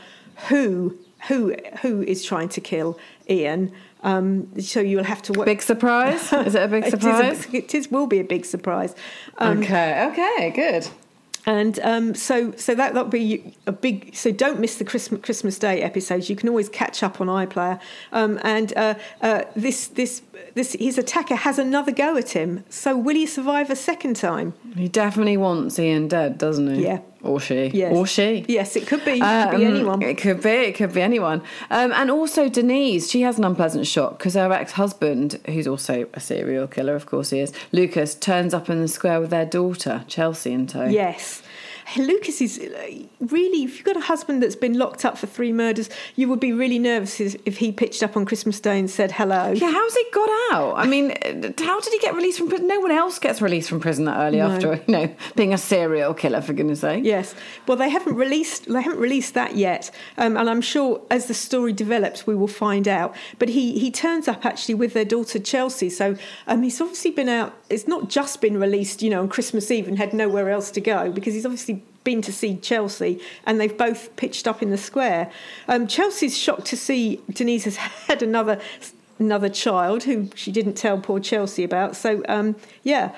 who 0.49 0.99
who 1.29 1.55
who 1.81 2.03
is 2.03 2.25
trying 2.25 2.49
to 2.51 2.61
kill 2.61 2.99
Ian. 3.29 3.73
Um, 4.03 4.49
so 4.61 4.81
you'll 4.81 5.05
have 5.05 5.23
to 5.23 5.33
watch. 5.33 5.47
Big 5.47 5.63
surprise? 5.63 6.33
Is 6.33 6.55
it 6.55 6.63
a 6.63 6.69
big 6.69 6.85
surprise? 6.91 7.47
it 7.53 7.75
is 7.75 7.91
will 7.91 8.07
be 8.07 8.19
a 8.21 8.25
big 8.25 8.45
surprise. 8.45 8.95
Um, 9.39 9.59
okay, 9.63 10.07
okay, 10.11 10.51
good. 10.51 10.89
and 11.47 11.79
um, 11.83 12.15
so, 12.15 12.53
so 12.53 12.75
that 12.75 12.95
that'll 12.95 13.09
be 13.09 13.55
a 13.67 13.73
big. 13.73 14.15
So 14.15 14.33
don't 14.33 14.59
miss 14.61 14.77
the 14.77 14.85
Christmas 14.85 15.21
Christmas 15.23 15.59
Day 15.59 15.83
episodes. 15.83 16.29
You 16.29 16.37
can 16.37 16.49
always 16.49 16.69
catch 16.69 17.03
up 17.03 17.21
on 17.21 17.29
iPlayer. 17.29 17.81
Um, 18.13 18.41
and 18.43 18.73
uh, 18.77 18.95
uh, 19.21 19.45
this 19.55 19.89
this 19.89 20.23
this 20.55 20.73
his 20.73 20.99
attacker 20.99 21.37
has 21.37 21.59
another 21.59 21.93
go 21.93 22.17
at 22.17 22.31
him. 22.31 22.65
So 22.71 22.97
will 22.97 23.15
he 23.15 23.27
survive 23.27 23.71
a 23.71 23.77
second 23.77 24.17
time? 24.17 24.55
He 24.77 24.89
definitely 24.89 25.37
wants 25.37 25.79
Ian 25.79 26.09
dead, 26.09 26.39
doesn't 26.39 26.75
he? 26.75 26.85
Yeah. 26.85 27.01
Or 27.23 27.39
she. 27.41 27.71
Yes. 27.73 27.95
Or 27.95 28.07
she. 28.07 28.45
Yes, 28.49 28.75
it 28.75 28.87
could 28.87 29.05
be. 29.05 29.13
It 29.13 29.21
could 29.21 29.59
be 29.59 29.65
Um, 29.67 29.75
anyone. 29.75 30.03
It 30.03 30.19
could 30.19 30.43
be. 30.43 30.49
It 30.51 30.75
could 30.75 30.93
be 30.93 31.03
anyone. 31.03 31.41
Um, 31.71 31.93
and 31.93 32.11
also 32.11 32.49
Denise, 32.49 33.09
she 33.11 33.21
has 33.23 33.39
an 33.39 33.45
unpleasant 33.45 33.87
shock 33.87 34.19
because 34.19 34.35
her 34.35 34.53
ex-husband, 34.53 35.39
who's 35.47 35.69
also 35.69 36.09
a 36.15 36.21
serial 36.21 36.67
killer, 36.67 36.97
of 36.97 37.07
course 37.07 37.31
he 37.31 37.39
is, 37.39 37.53
Lucas, 37.71 38.15
turns 38.17 38.53
up 38.53 38.69
in 38.69 38.81
the 38.81 38.89
square 38.89 39.21
with 39.21 39.31
their 39.31 39.47
daughter, 39.47 40.05
Chelsea, 40.09 40.53
in 40.53 40.67
tow. 40.67 40.87
Yes. 40.87 41.43
Lucas 41.97 42.41
is 42.41 42.59
uh, 42.59 42.89
really, 43.21 43.65
if 43.65 43.77
you've 43.77 43.85
got 43.85 43.97
a 43.97 44.01
husband 44.01 44.43
that's 44.43 44.57
been 44.57 44.79
locked 44.79 45.05
up 45.05 45.19
for 45.19 45.27
three 45.27 45.53
murders, 45.53 45.89
you 46.17 46.29
would 46.29 46.41
be 46.41 46.53
really 46.53 46.79
nervous 46.79 47.21
if 47.21 47.37
if 47.47 47.59
he 47.59 47.73
pitched 47.73 48.03
up 48.03 48.17
on 48.17 48.25
Christmas 48.25 48.61
Day 48.61 48.79
and 48.79 48.91
said 48.91 49.13
hello. 49.13 49.53
Yeah, 49.53 49.71
how's 49.71 49.95
he 49.95 50.05
got 50.13 50.29
out? 50.53 50.75
I 50.77 50.87
mean, 50.87 51.11
how 51.59 51.81
did 51.81 51.93
he 51.93 51.99
get 51.99 52.15
released 52.15 52.39
from 52.39 52.49
prison? 52.49 52.67
No 52.69 52.81
one 52.81 52.91
else 52.91 53.19
gets 53.19 53.41
released 53.43 53.69
from 53.69 53.81
prison 53.81 54.05
that 54.07 54.19
early 54.19 54.39
No. 54.39 54.51
after, 54.51 54.75
you 54.87 54.93
know, 54.93 55.15
being 55.37 55.53
a 55.53 55.59
serial 55.59 56.15
killer, 56.15 56.41
for 56.41 56.53
goodness 56.53 56.81
sake. 56.81 57.05
Yes. 57.05 57.35
Well, 57.67 57.77
they 57.77 57.89
haven't 57.91 58.15
released 58.17 58.67
they 58.73 58.83
haven't 58.83 59.01
released 59.01 59.35
that 59.35 59.57
yet, 59.57 59.91
um, 60.19 60.37
and 60.37 60.49
I'm 60.49 60.61
sure 60.61 61.01
as 61.11 61.27
the 61.27 61.35
story 61.35 61.73
develops, 61.73 62.27
we 62.27 62.35
will 62.35 62.49
find 62.49 62.87
out. 62.89 63.15
But 63.39 63.51
he 63.51 63.79
he 63.79 63.91
turns 63.91 64.29
up 64.29 64.45
actually 64.47 64.75
with 64.75 64.93
their 64.95 65.05
daughter 65.05 65.39
Chelsea, 65.39 65.91
so 65.91 66.17
um, 66.47 66.63
he's 66.63 66.81
obviously 66.81 67.11
been 67.11 67.29
out. 67.29 67.55
It's 67.71 67.87
not 67.89 68.09
just 68.09 68.41
been 68.41 68.59
released, 68.59 69.03
you 69.03 69.11
know, 69.11 69.21
on 69.21 69.29
Christmas 69.29 69.71
Eve 69.71 69.89
and 69.89 69.99
had 69.99 70.13
nowhere 70.13 70.51
else 70.51 70.71
to 70.73 70.81
go 70.81 71.11
because 71.11 71.35
he's 71.35 71.47
obviously 71.47 71.82
been 72.05 72.23
to 72.23 72.33
see 72.33 72.57
Chelsea, 72.57 73.21
and 73.47 73.61
they've 73.61 73.77
both 73.77 74.15
pitched 74.17 74.47
up 74.47 74.63
in 74.63 74.71
the 74.71 74.79
square. 74.79 75.31
Um, 75.69 75.87
Chelsea's 75.87 76.37
shocked 76.37 76.67
to 76.67 76.77
see 76.77 77.21
Denise 77.31 77.65
has 77.65 77.77
had 78.09 78.23
another 78.23 78.61
another 79.19 79.49
child 79.49 80.03
who 80.03 80.29
she 80.35 80.51
didn't 80.51 80.75
tell 80.75 80.99
poor 80.99 81.21
Chelsea 81.21 81.65
about. 81.65 81.97
So 81.97 82.23
um, 82.29 82.57
yeah. 82.83 83.15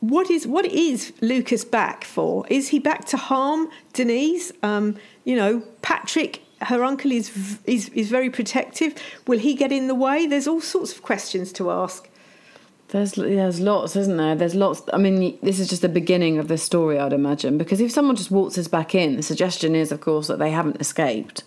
What 0.00 0.28
is 0.28 0.46
what 0.46 0.66
is 0.66 1.14
Lucas 1.22 1.64
back 1.64 2.04
for? 2.04 2.46
Is 2.48 2.68
he 2.68 2.78
back 2.78 3.06
to 3.06 3.16
harm 3.16 3.70
Denise? 3.94 4.52
Um, 4.62 4.98
you 5.24 5.34
know, 5.34 5.62
Patrick, 5.80 6.42
her 6.60 6.84
uncle 6.84 7.10
is 7.10 7.58
is 7.64 7.88
is 7.90 8.10
very 8.10 8.28
protective. 8.28 8.94
Will 9.26 9.38
he 9.38 9.54
get 9.54 9.72
in 9.72 9.86
the 9.86 9.94
way? 9.94 10.26
There's 10.26 10.46
all 10.46 10.60
sorts 10.60 10.92
of 10.92 11.00
questions 11.00 11.52
to 11.54 11.70
ask. 11.70 12.06
There's 12.94 13.14
there's 13.14 13.58
lots, 13.58 13.96
isn't 13.96 14.16
there? 14.18 14.36
There's 14.36 14.54
lots. 14.54 14.80
I 14.92 14.98
mean, 14.98 15.36
this 15.42 15.58
is 15.58 15.68
just 15.68 15.82
the 15.82 15.88
beginning 15.88 16.38
of 16.38 16.46
this 16.46 16.62
story, 16.62 16.96
I'd 16.96 17.12
imagine, 17.12 17.58
because 17.58 17.80
if 17.80 17.90
someone 17.90 18.14
just 18.14 18.30
waltzes 18.30 18.68
back 18.68 18.94
in, 18.94 19.16
the 19.16 19.22
suggestion 19.24 19.74
is, 19.74 19.90
of 19.90 20.00
course, 20.00 20.28
that 20.28 20.38
they 20.38 20.52
haven't 20.52 20.80
escaped. 20.80 21.42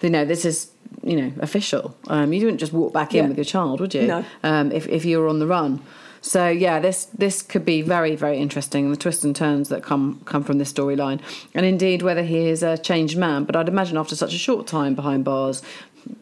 You 0.00 0.08
know, 0.08 0.24
this 0.24 0.46
is 0.46 0.70
you 1.04 1.20
know 1.20 1.32
official. 1.40 1.94
Um, 2.08 2.32
you 2.32 2.40
wouldn't 2.42 2.60
just 2.60 2.72
walk 2.72 2.94
back 2.94 3.14
in 3.14 3.24
Yeah. 3.24 3.28
with 3.28 3.36
your 3.36 3.44
child, 3.44 3.80
would 3.80 3.92
you? 3.92 4.06
No. 4.06 4.24
Um, 4.42 4.72
if 4.72 4.88
if 4.88 5.04
you 5.04 5.18
were 5.18 5.28
on 5.28 5.38
the 5.38 5.46
run. 5.46 5.80
So 6.22 6.48
yeah, 6.48 6.80
this 6.80 7.04
this 7.04 7.42
could 7.42 7.66
be 7.66 7.82
very 7.82 8.16
very 8.16 8.38
interesting. 8.38 8.90
The 8.90 8.96
twists 8.96 9.22
and 9.22 9.36
turns 9.36 9.68
that 9.68 9.82
come 9.82 10.22
come 10.24 10.44
from 10.44 10.56
this 10.56 10.72
storyline, 10.72 11.20
and 11.54 11.66
indeed 11.66 12.00
whether 12.00 12.22
he 12.22 12.48
is 12.48 12.62
a 12.62 12.78
changed 12.78 13.18
man. 13.18 13.44
But 13.44 13.54
I'd 13.54 13.68
imagine 13.68 13.98
after 13.98 14.16
such 14.16 14.32
a 14.32 14.38
short 14.38 14.66
time 14.66 14.94
behind 14.94 15.26
bars, 15.26 15.60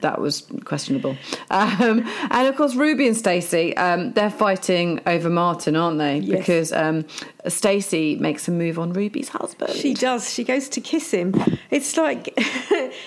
that 0.00 0.20
was 0.20 0.46
questionable. 0.64 1.16
Um, 1.50 2.06
and 2.30 2.48
of 2.48 2.56
course, 2.56 2.74
Ruby 2.74 3.06
and 3.06 3.16
Stacey, 3.16 3.76
um, 3.76 4.12
they're 4.12 4.30
fighting 4.30 5.00
over 5.06 5.30
Martin, 5.30 5.76
aren't 5.76 5.98
they? 5.98 6.18
Yes. 6.18 6.38
Because 6.38 6.72
um, 6.72 7.04
Stacey 7.48 8.16
makes 8.16 8.48
a 8.48 8.50
move 8.50 8.78
on 8.78 8.92
Ruby's 8.92 9.28
husband. 9.28 9.74
She 9.74 9.94
does. 9.94 10.32
She 10.32 10.44
goes 10.44 10.68
to 10.70 10.80
kiss 10.80 11.10
him. 11.10 11.34
It's 11.70 11.96
like 11.96 12.32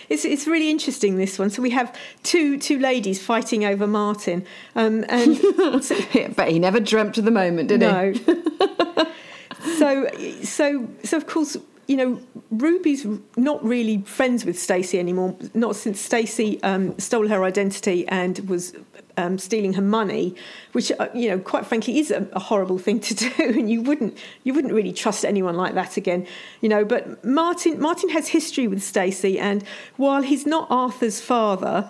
it's 0.10 0.26
it's 0.26 0.48
really 0.48 0.70
interesting 0.70 1.18
this 1.18 1.38
one. 1.40 1.50
So 1.50 1.62
we 1.62 1.72
have 1.72 1.96
two 2.24 2.58
two 2.58 2.80
ladies 2.80 3.24
fighting 3.24 3.66
over 3.66 3.88
Martin, 3.88 4.46
um, 4.76 5.06
and 5.10 5.40
but 6.36 6.50
he 6.50 6.60
never 6.60 6.80
dreamt 6.80 7.18
of 7.18 7.26
the 7.26 7.32
moment, 7.32 7.70
did 7.70 7.82
he? 7.82 7.88
no. 7.88 8.14
so 9.78 10.08
so 10.44 10.88
so 11.04 11.18
of 11.18 11.28
course 11.28 11.58
you 11.88 11.96
know 11.96 12.20
Ruby's 12.52 13.06
not 13.36 13.64
really 13.64 14.02
friends 14.02 14.46
with 14.46 14.60
Stacey 14.60 15.00
anymore. 15.00 15.36
Not 15.54 15.76
since 15.76 16.00
Stacey 16.00 16.62
um, 16.64 16.98
stole 17.00 17.28
her 17.28 17.44
identity 17.44 18.08
and 18.08 18.40
was. 18.50 18.74
Um, 19.20 19.40
stealing 19.40 19.74
her 19.74 19.82
money, 19.82 20.36
which 20.74 20.92
uh, 20.92 21.08
you 21.12 21.28
know, 21.28 21.40
quite 21.40 21.66
frankly, 21.66 21.98
is 21.98 22.12
a, 22.12 22.28
a 22.34 22.40
horrible 22.40 22.78
thing 22.78 23.00
to 23.00 23.16
do, 23.16 23.32
and 23.40 23.68
you 23.68 23.82
wouldn't 23.82 24.16
you 24.44 24.54
wouldn't 24.54 24.72
really 24.72 24.94
trust 24.94 25.26
anyone 25.26 25.56
like 25.56 25.74
that 25.74 25.98
again, 25.98 26.28
you 26.62 26.70
know. 26.70 26.86
But 26.86 27.26
Martin 27.26 27.82
Martin 27.82 28.10
has 28.10 28.28
history 28.28 28.68
with 28.68 28.84
Stacey, 28.84 29.40
and 29.40 29.64
while 29.96 30.22
he's 30.22 30.46
not 30.46 30.68
Arthur's 30.70 31.20
father, 31.20 31.90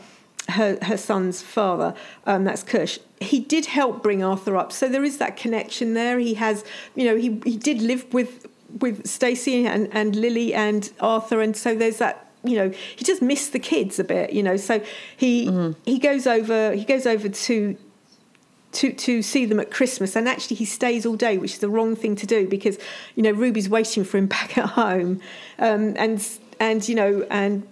her 0.52 0.78
her 0.84 0.96
son's 0.96 1.42
father, 1.42 1.94
um, 2.26 2.46
that's 2.46 2.64
Kush. 2.64 2.98
He 3.20 3.42
did 3.42 3.66
help 3.66 4.02
bring 4.02 4.24
Arthur 4.24 4.56
up, 4.56 4.72
so 4.72 4.88
there 4.88 5.04
is 5.04 5.18
that 5.18 5.36
connection 5.36 5.96
there. 5.96 6.20
He 6.20 6.36
has, 6.36 6.64
you 6.96 7.04
know, 7.04 7.18
he 7.18 7.42
he 7.44 7.58
did 7.58 7.82
live 7.82 8.14
with 8.14 8.48
with 8.80 9.08
Stacey 9.08 9.66
and 9.66 9.90
and 9.94 10.16
Lily 10.16 10.54
and 10.54 10.92
Arthur, 11.00 11.42
and 11.42 11.56
so 11.56 11.76
there's 11.76 11.98
that. 11.98 12.24
You 12.44 12.56
know, 12.56 12.70
he 12.96 13.04
just 13.04 13.22
missed 13.22 13.52
the 13.52 13.60
kids 13.60 14.00
a 14.00 14.04
bit. 14.04 14.32
You 14.32 14.44
know, 14.44 14.58
so 14.58 14.82
he 15.18 15.74
he 15.86 16.00
goes 16.00 16.28
over 16.28 16.74
he 16.74 16.86
goes 16.86 17.06
over 17.06 17.28
to 17.28 17.78
to 18.74 18.94
to 18.94 19.22
see 19.22 19.46
them 19.46 19.60
at 19.60 19.72
Christmas, 19.72 20.16
and 20.16 20.30
actually 20.30 20.58
he 20.58 20.66
stays 20.66 21.06
all 21.06 21.16
day, 21.16 21.38
which 21.38 21.54
is 21.54 21.60
the 21.60 21.70
wrong 21.70 21.96
thing 21.96 22.16
to 22.16 22.26
do 22.26 22.48
because 22.48 22.78
you 23.16 23.24
know 23.24 23.32
Ruby's 23.32 23.70
waiting 23.70 24.04
for 24.04 24.18
him 24.18 24.28
back 24.38 24.58
at 24.58 24.68
home, 24.68 25.20
um, 25.60 25.96
and 25.98 26.26
and 26.60 26.88
you 26.88 26.96
know 26.96 27.26
and 27.30 27.68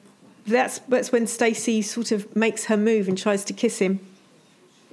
that's 0.47 0.79
that's 0.79 1.11
when 1.11 1.27
Stacey 1.27 1.81
sort 1.81 2.11
of 2.11 2.35
makes 2.35 2.65
her 2.65 2.77
move 2.77 3.07
and 3.07 3.17
tries 3.17 3.43
to 3.45 3.53
kiss 3.53 3.79
him. 3.79 3.99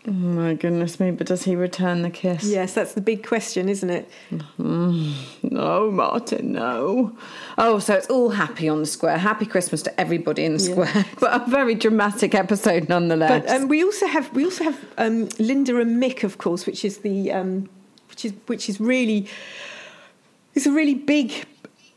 Oh 0.04 0.10
my 0.10 0.54
goodness 0.54 0.98
me! 0.98 1.12
But 1.12 1.28
does 1.28 1.44
he 1.44 1.54
return 1.54 2.02
the 2.02 2.10
kiss? 2.10 2.42
Yes, 2.44 2.74
that's 2.74 2.94
the 2.94 3.00
big 3.00 3.24
question, 3.24 3.68
isn't 3.68 3.88
it? 3.88 4.10
No, 4.58 5.90
Martin, 5.92 6.52
no. 6.52 7.16
Oh, 7.56 7.78
so 7.78 7.94
it's 7.94 8.08
all 8.08 8.30
happy 8.30 8.68
on 8.68 8.80
the 8.80 8.86
square. 8.86 9.16
Happy 9.16 9.46
Christmas 9.46 9.80
to 9.82 10.00
everybody 10.00 10.44
in 10.44 10.54
the 10.56 10.62
Yeah. 10.62 10.72
square. 10.72 11.04
But 11.20 11.42
a 11.42 11.50
very 11.50 11.76
dramatic 11.76 12.34
episode 12.34 12.88
nonetheless. 12.88 13.42
But 13.46 13.50
um, 13.54 13.68
we 13.68 13.84
also 13.84 14.06
have 14.06 14.32
we 14.34 14.44
also 14.44 14.64
have 14.64 14.84
um, 14.98 15.28
Linda 15.38 15.78
and 15.80 16.02
Mick, 16.02 16.24
of 16.24 16.38
course, 16.38 16.66
which 16.66 16.84
is 16.84 16.98
the 16.98 17.30
um, 17.30 17.68
which 18.08 18.24
is 18.24 18.32
which 18.46 18.68
is 18.68 18.80
really 18.80 19.28
it's 20.54 20.66
a 20.66 20.72
really 20.72 20.94
big 20.94 21.32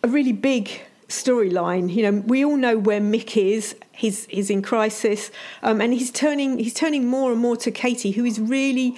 a 0.04 0.08
really 0.08 0.34
big 0.34 0.70
storyline. 1.08 1.94
You 1.94 2.04
know, 2.12 2.22
we 2.26 2.44
all 2.44 2.58
know 2.58 2.78
where 2.78 3.00
Mick 3.02 3.38
is. 3.38 3.76
He's 3.92 4.26
he's 4.26 4.50
in 4.50 4.62
crisis, 4.62 5.32
um, 5.64 5.80
and 5.82 5.94
he's 5.94 6.12
turning 6.12 6.60
he's 6.60 6.74
turning 6.74 7.08
more 7.08 7.32
and 7.32 7.40
more 7.40 7.56
to 7.58 7.72
Katie, 7.72 8.12
who 8.12 8.26
is 8.26 8.40
really 8.40 8.96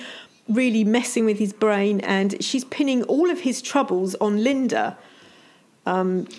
really 0.49 0.83
messing 0.83 1.25
with 1.25 1.39
his 1.39 1.51
brain, 1.51 1.99
and 2.01 2.41
she's 2.43 2.63
pinning 2.65 3.03
all 3.03 3.29
of 3.29 3.41
his 3.41 3.61
troubles 3.61 4.15
on 4.15 4.43
Linda. 4.43 4.97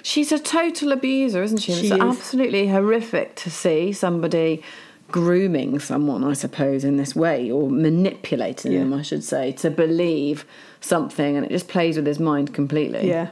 She's 0.02 0.30
a 0.32 0.38
total 0.38 0.92
abuser, 0.92 1.42
isn't 1.42 1.58
she? 1.58 1.72
She 1.72 1.86
it's 1.88 1.96
is. 1.96 2.00
absolutely 2.00 2.68
horrific 2.68 3.34
to 3.36 3.50
see 3.50 3.92
somebody 3.92 4.62
grooming 5.10 5.78
someone, 5.78 6.22
I 6.22 6.34
suppose, 6.34 6.84
in 6.84 6.98
this 6.98 7.16
way, 7.16 7.50
or 7.50 7.70
manipulating 7.70 8.72
Yeah. 8.72 8.80
them, 8.80 8.92
I 8.92 9.00
should 9.00 9.24
say, 9.24 9.52
to 9.52 9.70
believe 9.70 10.44
something, 10.82 11.36
and 11.36 11.46
it 11.46 11.50
just 11.50 11.66
plays 11.68 11.96
with 11.96 12.06
his 12.06 12.18
mind 12.20 12.52
completely. 12.52 13.08
Yeah, 13.08 13.28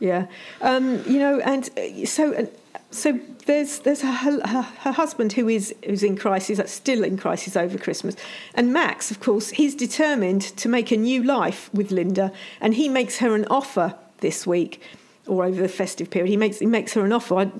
yeah. 0.00 0.26
Um, 0.60 1.02
you 1.06 1.18
know, 1.18 1.38
and 1.40 1.70
uh, 1.78 2.06
so 2.06 2.34
uh, 2.34 2.46
so 2.90 3.20
there's 3.46 3.80
there's 3.80 4.02
her, 4.02 4.10
her, 4.46 4.62
her 4.62 4.92
husband 4.92 5.34
who 5.34 5.48
is 5.48 5.74
who's 5.84 6.02
in 6.02 6.16
crisis, 6.16 6.58
that's 6.58 6.72
still 6.72 7.04
in 7.04 7.16
crisis 7.16 7.56
over 7.56 7.78
Christmas, 7.78 8.16
and 8.54 8.72
Max, 8.72 9.10
of 9.10 9.20
course, 9.20 9.50
he's 9.50 9.74
determined 9.74 10.42
to 10.56 10.68
make 10.68 10.90
a 10.90 10.96
new 10.96 11.22
life 11.22 11.72
with 11.72 11.90
Linda, 11.92 12.32
and 12.60 12.74
he 12.74 12.88
makes 12.88 13.18
her 13.18 13.34
an 13.34 13.46
offer 13.48 13.94
this 14.18 14.46
week. 14.46 14.82
Or 15.26 15.44
over 15.44 15.62
the 15.62 15.68
festive 15.68 16.10
period, 16.10 16.28
he 16.28 16.36
makes 16.36 16.58
he 16.58 16.66
makes 16.66 16.94
her 16.94 17.04
an 17.04 17.12
offer. 17.12 17.34
I, 17.36 17.52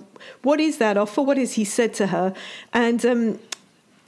what 0.43 0.59
is 0.59 0.79
that 0.79 0.97
offer? 0.97 1.23
What 1.23 1.37
has 1.37 1.53
he 1.53 1.65
said 1.65 1.95
to 1.95 2.09
her? 2.09 2.35
And 2.73 3.05
um, 3.07 3.39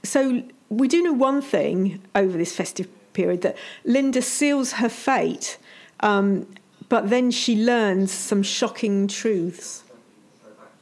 so 0.03 0.43
we 0.69 0.87
do 0.87 1.01
know 1.01 1.13
one 1.13 1.41
thing 1.41 2.01
over 2.13 2.37
this 2.37 2.53
festive 2.53 2.89
period 3.13 3.41
that 3.43 3.55
Linda 3.85 4.21
seals 4.21 4.73
her 4.73 4.89
fate, 4.89 5.57
um, 6.01 6.47
but 6.89 7.09
then 7.09 7.31
she 7.31 7.55
learns 7.55 8.11
some 8.11 8.43
shocking 8.43 9.07
truths. 9.07 9.83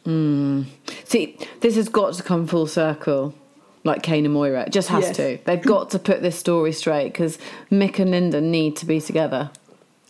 Hmm. 0.05 0.63
See, 1.05 1.37
this 1.59 1.75
has 1.75 1.87
got 1.89 2.13
to 2.15 2.23
come 2.23 2.47
full 2.47 2.65
circle, 2.67 3.35
like 3.83 4.01
Kane 4.01 4.25
and 4.25 4.33
Moira. 4.33 4.63
It 4.63 4.71
just 4.71 4.89
has 4.89 5.03
Yes. 5.05 5.15
to. 5.17 5.37
They've 5.45 5.61
got 5.61 5.91
to 5.91 5.99
put 5.99 6.21
this 6.21 6.37
story 6.37 6.71
straight 6.71 7.11
because 7.13 7.37
Mick 7.71 7.99
and 7.99 8.09
Linda 8.11 8.41
need 8.41 8.75
to 8.77 8.85
be 8.85 8.99
together. 8.99 9.51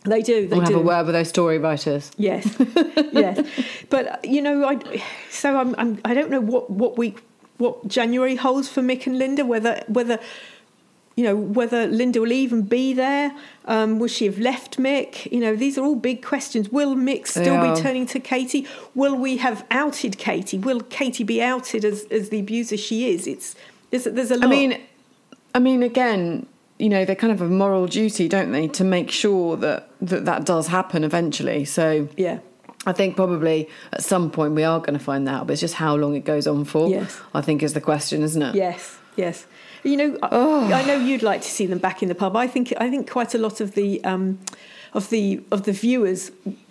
They 0.04 0.22
do. 0.22 0.48
They 0.48 0.56
We'll 0.56 0.60
have 0.60 0.70
do. 0.70 0.80
a 0.80 0.82
word 0.82 1.06
with 1.06 1.14
those 1.14 1.28
story 1.28 1.58
writers. 1.58 2.10
Yes, 2.16 2.48
yes. 3.12 3.46
But 3.90 4.24
you 4.24 4.42
know, 4.42 4.64
I 4.64 4.78
so 5.30 5.56
I'm, 5.56 5.74
I'm 5.78 6.00
I 6.04 6.14
don't 6.14 6.30
know 6.30 6.40
what 6.40 6.70
what 6.70 6.96
week 6.98 7.22
what 7.58 7.86
January 7.86 8.34
holds 8.34 8.68
for 8.68 8.80
Mick 8.80 9.06
and 9.06 9.16
Linda. 9.18 9.44
Whether 9.44 9.84
whether 9.86 10.18
you 11.16 11.24
know 11.24 11.36
whether 11.36 11.86
Linda 11.86 12.20
will 12.20 12.32
even 12.32 12.62
be 12.62 12.92
there. 12.94 13.34
Um, 13.66 13.98
will 13.98 14.08
she 14.08 14.24
have 14.26 14.38
left 14.38 14.78
Mick? 14.78 15.30
You 15.30 15.40
know, 15.40 15.56
these 15.56 15.76
are 15.78 15.84
all 15.84 15.96
big 15.96 16.22
questions. 16.22 16.70
Will 16.70 16.94
Mick 16.94 17.26
still 17.26 17.56
are. 17.56 17.74
be 17.74 17.80
turning 17.80 18.06
to 18.06 18.20
Katie? 18.20 18.66
Will 18.94 19.14
we 19.16 19.36
have 19.38 19.66
outed 19.70 20.18
Katie? 20.18 20.58
Will 20.58 20.80
Katie 20.80 21.24
be 21.24 21.42
outed 21.42 21.84
as 21.84 22.04
as 22.10 22.30
the 22.30 22.40
abuser 22.40 22.76
she 22.76 23.10
is? 23.10 23.26
It's 23.26 23.54
there's 23.90 24.04
there's 24.04 24.30
a 24.30 24.36
lot. 24.36 24.44
I 24.44 24.50
mean, 24.50 24.80
I 25.54 25.58
mean, 25.58 25.82
again, 25.82 26.46
you 26.78 26.88
know, 26.88 27.04
they're 27.04 27.16
kind 27.16 27.32
of 27.32 27.38
have 27.38 27.48
a 27.48 27.52
moral 27.52 27.86
duty, 27.86 28.26
don't 28.28 28.50
they, 28.52 28.66
to 28.68 28.84
make 28.84 29.10
sure 29.10 29.56
that 29.58 29.88
that, 30.00 30.24
that 30.24 30.44
does 30.44 30.66
happen 30.66 31.04
eventually. 31.04 31.64
So 31.64 32.08
yeah. 32.16 32.40
I 32.84 32.92
think 32.92 33.14
probably 33.14 33.68
at 33.92 34.02
some 34.02 34.30
point 34.30 34.54
we 34.54 34.64
are 34.64 34.80
going 34.80 34.98
to 34.98 35.04
find 35.04 35.28
that 35.28 35.34
out, 35.34 35.46
but 35.46 35.52
it's 35.52 35.60
just 35.60 35.74
how 35.74 35.94
long 35.94 36.16
it 36.16 36.24
goes 36.24 36.46
on 36.46 36.64
for. 36.64 36.88
Yes. 36.88 37.20
I 37.34 37.40
think 37.40 37.62
is 37.62 37.74
the 37.74 37.80
question, 37.80 38.22
isn't 38.22 38.42
it? 38.42 38.54
Yes, 38.56 38.98
yes. 39.14 39.46
You 39.84 39.96
know, 39.96 40.18
I- 40.22 40.28
Oh. 40.32 40.72
I 40.72 40.84
know 40.84 40.96
you'd 40.96 41.22
like 41.22 41.42
to 41.42 41.50
see 41.50 41.66
them 41.66 41.78
back 41.78 42.02
in 42.02 42.08
the 42.08 42.14
pub. 42.14 42.36
I 42.36 42.46
think 42.46 42.72
I 42.78 42.88
think 42.90 43.10
quite 43.10 43.34
a 43.34 43.38
lot 43.38 43.60
of 43.60 43.74
the 43.74 44.02
um, 44.04 44.38
of 44.94 45.10
the 45.10 45.40
of 45.50 45.64
the 45.64 45.72
viewers 45.72 46.30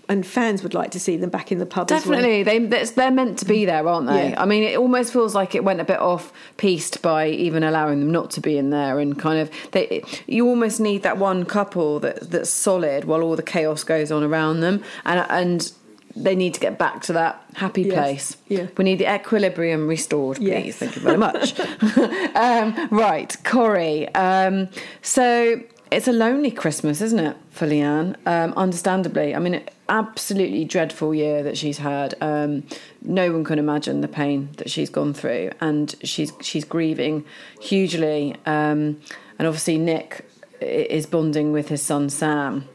and 0.10 0.25
fans 0.25 0.62
would 0.62 0.74
like 0.74 0.91
to 0.91 1.00
see 1.00 1.15
them 1.15 1.30
back 1.30 1.53
in 1.53 1.58
the 1.58 1.65
pub. 1.65 1.89
as 1.89 2.06
well. 2.06 2.20
Definitely, 2.20 2.44
they 2.44 2.60
they're 2.86 3.12
meant 3.12 3.38
to 3.39 3.46
be 3.46 3.63
there, 3.65 3.88
aren't 3.88 4.08
they? 4.08 4.30
Yeah. 4.32 4.41
I 4.41 4.46
mean, 4.46 4.63
it 4.63 4.77
almost 4.77 5.13
feels 5.13 5.34
like 5.36 5.56
it 5.56 5.63
went 5.63 5.80
a 5.80 5.86
bit 5.86 6.00
off 6.00 6.34
piste 6.58 7.01
by 7.01 7.30
even 7.30 7.63
allowing 7.63 8.00
them 8.01 8.12
not 8.12 8.30
to 8.32 8.41
be 8.41 8.58
in 8.58 8.70
there, 8.72 9.00
and 9.00 9.18
kind 9.18 9.39
of 9.39 9.50
they. 9.72 10.03
You 10.27 10.48
almost 10.48 10.80
need 10.80 11.03
that 11.03 11.18
one 11.18 11.46
couple 11.46 12.00
that 12.01 12.30
that's 12.32 12.50
solid 12.50 13.06
while 13.06 13.22
all 13.22 13.36
the 13.36 13.44
chaos 13.44 13.84
goes 13.84 14.12
on 14.12 14.24
around 14.24 14.60
them, 14.62 14.84
and 15.06 15.25
and 15.30 15.72
they 16.15 16.36
need 16.36 16.53
to 16.53 16.60
get 16.60 16.77
back 16.77 17.01
to 17.03 17.13
that 17.13 17.44
happy 17.56 17.84
Yes. 17.84 17.94
place. 17.96 18.38
Yeah. 18.48 18.68
we 18.77 18.84
need 18.84 19.00
the 19.00 19.13
equilibrium 19.13 19.88
restored, 19.88 20.38
please. 20.38 20.48
Yes. 20.68 20.75
Thank 20.77 20.96
you 20.96 21.01
very 21.01 21.18
much. 21.18 21.60
um, 22.36 22.88
right, 22.91 23.36
Corrie. 23.44 24.13
Um, 24.15 24.70
so 25.01 25.62
it's 25.91 26.08
a 26.08 26.12
lonely 26.13 26.51
Christmas, 26.51 27.01
isn't 27.01 27.20
it, 27.20 27.38
for 27.50 27.68
Leanne? 27.68 28.15
Um, 28.25 28.53
understandably. 28.56 29.36
I 29.36 29.39
mean, 29.39 29.62
absolutely 29.89 30.63
dreadful 30.65 31.13
year 31.13 31.44
that 31.44 31.58
she's 31.58 31.77
had. 31.80 32.15
Um, 32.22 32.63
no 33.01 33.32
one 33.32 33.44
can 33.44 33.60
imagine 33.60 34.01
the 34.01 34.08
pain 34.08 34.50
that 34.58 34.70
she's 34.70 34.89
gone 34.89 35.13
through, 35.13 35.51
and 35.60 35.94
she's 36.03 36.32
she's 36.41 36.63
grieving 36.63 37.25
hugely. 37.60 38.36
Um, 38.46 39.00
and 39.38 39.48
obviously, 39.48 39.77
Nick 39.77 40.25
is 40.62 41.06
bonding 41.06 41.51
with 41.51 41.68
his 41.70 41.82
son 41.82 42.10
Sam. 42.10 42.68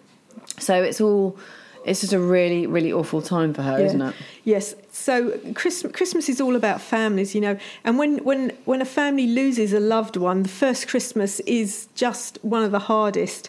So 0.58 0.82
it's 0.82 1.00
all 1.00 1.38
it's 1.86 2.00
just 2.02 2.12
a 2.12 2.18
really, 2.18 2.66
really 2.66 2.92
awful 2.92 3.22
time 3.22 3.54
for 3.54 3.62
her, 3.62 3.78
Yeah. 3.78 3.86
isn't 3.86 4.02
it? 4.02 4.14
Yes. 4.44 4.74
So 4.90 5.38
Christmas, 5.54 5.92
Christmas 5.92 6.28
is 6.28 6.40
all 6.40 6.56
about 6.56 6.80
families, 6.80 7.34
you 7.34 7.40
know. 7.40 7.56
And 7.84 7.98
when, 7.98 8.18
when, 8.24 8.50
when 8.64 8.80
a 8.82 8.84
family 8.84 9.26
loses 9.26 9.72
a 9.72 9.80
loved 9.80 10.16
one, 10.16 10.42
the 10.42 10.48
first 10.48 10.88
Christmas 10.88 11.40
is 11.40 11.88
just 11.94 12.38
one 12.42 12.62
of 12.64 12.72
the 12.72 12.80
hardest. 12.80 13.48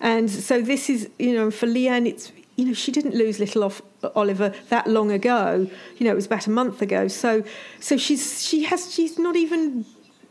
And 0.00 0.30
so 0.30 0.60
this 0.62 0.88
is, 0.88 1.08
you 1.18 1.34
know, 1.34 1.50
for 1.50 1.66
Leanne, 1.66 2.06
it's, 2.06 2.30
you 2.56 2.64
know, 2.66 2.72
she 2.74 2.92
didn't 2.92 3.14
lose 3.14 3.38
little 3.40 3.64
off 3.64 3.80
Oliver 4.14 4.52
that 4.68 4.86
long 4.86 5.10
ago. 5.10 5.68
You 5.96 6.04
know, 6.06 6.12
it 6.12 6.16
was 6.16 6.26
about 6.26 6.46
a 6.46 6.50
month 6.50 6.82
ago. 6.82 7.08
So, 7.08 7.42
so 7.80 7.96
she's 7.96 8.42
she 8.46 8.64
has 8.64 8.92
she's 8.92 9.18
not 9.18 9.34
even 9.36 9.84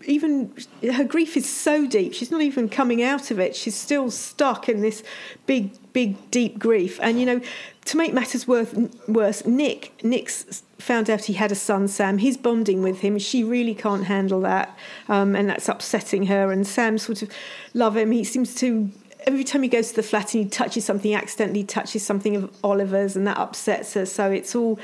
even 0.06 0.54
her 0.94 1.04
grief 1.04 1.36
is 1.36 1.50
so 1.50 1.88
deep 1.88 2.14
she's 2.14 2.32
not 2.32 2.42
even 2.42 2.70
coming 2.70 3.02
out 3.02 3.32
of 3.32 3.40
it. 3.40 3.56
She's 3.56 3.76
still 3.76 4.12
stuck 4.12 4.70
in 4.70 4.82
this 4.82 5.04
big 5.46 5.72
big 5.94 6.32
deep 6.32 6.60
grief. 6.60 7.00
And 7.02 7.20
you 7.20 7.26
know 7.26 7.42
to 7.86 7.98
make 7.98 8.14
matters 8.14 8.48
worse, 8.48 9.46
nick 9.46 10.04
nick's 10.04 10.64
found 10.78 11.10
out 11.10 11.26
he 11.26 11.34
had 11.34 11.52
a 11.52 11.56
son 11.56 11.88
sam. 11.88 12.20
He's 12.20 12.38
bonding 12.38 12.82
with 12.82 13.00
him. 13.00 13.18
She 13.18 13.44
really 13.44 13.74
can't 13.74 14.06
handle 14.06 14.42
that. 14.42 14.78
Um, 15.10 15.36
and 15.36 15.50
that's 15.50 15.68
upsetting 15.68 16.28
her. 16.28 16.52
And 16.52 16.68
sam 16.68 16.98
sort 16.98 17.22
of 17.22 17.32
love 17.74 17.98
him. 17.98 18.12
He 18.12 18.24
seems 18.24 18.54
to 18.56 18.92
every 19.26 19.44
time 19.44 19.64
he 19.64 19.70
goes 19.70 19.90
to 19.90 19.96
the 19.98 20.04
flat 20.04 20.34
and 20.34 20.44
he 20.46 20.50
touches 20.50 20.86
something 20.86 21.12
he 21.12 21.16
accidentally 21.16 21.64
touches 21.64 22.06
something 22.06 22.36
of 22.36 22.50
oliver's 22.64 23.16
and 23.16 23.28
that 23.28 23.38
upsets 23.38 23.94
her. 23.96 24.06
So 24.06 24.32
it's 24.32 24.56
all 24.56 24.80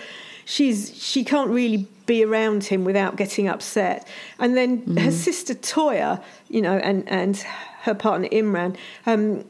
she's 0.46 0.96
she 1.02 1.24
can't 1.24 1.50
really 1.50 1.88
be 2.06 2.24
around 2.24 2.66
him 2.66 2.84
without 2.84 3.16
getting 3.16 3.48
upset. 3.48 4.08
And 4.40 4.56
then 4.58 4.98
her 4.98 5.12
sister 5.12 5.54
Toyah, 5.54 6.24
you 6.50 6.62
know, 6.62 6.78
and 6.78 7.08
and 7.10 7.38
her 7.82 7.94
partner 7.94 8.28
Imran, 8.30 8.76
um, 9.06 9.46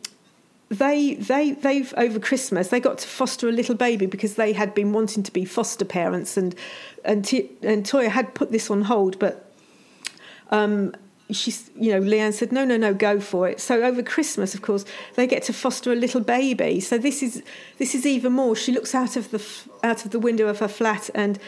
they 0.69 1.15
they 1.15 1.51
they've 1.51 1.93
over 1.97 2.19
Christmas 2.19 2.69
they 2.69 2.79
got 2.79 2.97
to 2.99 3.07
foster 3.07 3.47
a 3.47 3.51
little 3.51 3.75
baby 3.75 4.05
because 4.05 4.35
they 4.35 4.53
had 4.53 4.73
been 4.73 4.91
wanting 4.93 5.23
to 5.23 5.31
be 5.31 5.45
foster 5.45 5.85
parents 5.85 6.37
and 6.37 6.55
and 7.05 7.25
T- 7.25 7.49
and 7.61 7.85
Toyah 7.85 8.09
had 8.09 8.33
put 8.33 8.51
this 8.51 8.69
on 8.71 8.83
hold, 8.83 9.19
but 9.19 9.51
um, 10.49 10.93
she's 11.35 11.69
you 11.75 11.91
know 11.91 12.01
Leanne 12.01 12.33
said 12.33 12.51
no 12.51 12.65
no 12.65 12.77
no 12.77 12.93
go 12.93 13.19
for 13.19 13.47
it. 13.47 13.59
So 13.59 13.83
over 13.83 14.01
Christmas 14.01 14.53
of 14.53 14.61
course 14.61 14.85
they 15.15 15.27
get 15.27 15.43
to 15.43 15.53
foster 15.53 15.91
a 15.91 15.95
little 15.95 16.21
baby. 16.21 16.79
So 16.79 16.97
this 16.97 17.21
is 17.21 17.43
this 17.77 17.95
is 17.95 18.05
even 18.05 18.33
more. 18.33 18.55
She 18.55 18.71
looks 18.71 18.93
out 18.95 19.15
of 19.15 19.31
the 19.31 19.43
out 19.83 20.05
of 20.05 20.11
the 20.11 20.19
window 20.19 20.47
of 20.47 20.59
her 20.59 20.67
flat 20.67 21.09
and 21.13 21.39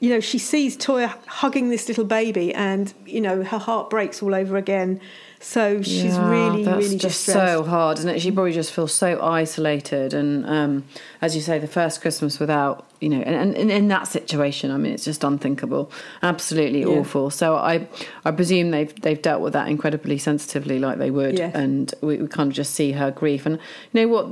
you 0.00 0.10
know 0.10 0.20
she 0.20 0.38
sees 0.38 0.76
Toyah 0.76 1.16
hugging 1.26 1.70
this 1.70 1.88
little 1.88 2.04
baby 2.04 2.52
and 2.54 2.92
you 3.06 3.20
know 3.20 3.44
her 3.44 3.58
heart 3.58 3.90
breaks 3.90 4.22
all 4.22 4.34
over 4.34 4.56
again 4.56 5.00
so 5.42 5.82
she's 5.82 6.04
Yeah, 6.04 6.30
really 6.30 6.64
that's 6.64 6.84
really 6.84 6.96
just 6.98 7.26
distressed 7.26 7.52
so 7.54 7.64
hard, 7.64 7.98
isn't 7.98 8.08
it? 8.10 8.20
She 8.22 8.30
probably 8.30 8.52
just 8.52 8.72
feels 8.72 8.92
so 8.94 9.20
isolated, 9.20 10.14
and 10.14 10.46
um, 10.46 10.84
as 11.20 11.34
you 11.34 11.42
say, 11.42 11.58
the 11.58 11.66
first 11.66 12.00
Christmas 12.00 12.38
without 12.38 12.86
you 13.00 13.08
know, 13.08 13.20
and, 13.20 13.56
and, 13.56 13.68
in 13.72 13.88
that 13.88 14.06
situation, 14.06 14.70
I 14.70 14.76
mean, 14.76 14.92
it's 14.92 15.04
just 15.04 15.24
unthinkable, 15.24 15.90
absolutely 16.22 16.82
Yeah. 16.82 16.86
awful. 17.00 17.30
So 17.30 17.56
I, 17.56 17.88
I 18.24 18.30
presume 18.30 18.70
they've 18.70 18.94
they've 19.02 19.20
dealt 19.20 19.42
with 19.42 19.52
that 19.54 19.66
incredibly 19.68 20.18
sensitively, 20.18 20.78
like 20.78 20.98
they 20.98 21.10
would, 21.10 21.36
Yes. 21.36 21.52
and 21.54 21.92
we, 22.00 22.18
we 22.18 22.28
kind 22.28 22.48
of 22.50 22.54
just 22.54 22.74
see 22.74 22.92
her 22.92 23.10
grief. 23.10 23.44
And 23.44 23.58
you 23.92 24.02
know 24.02 24.08
what, 24.08 24.26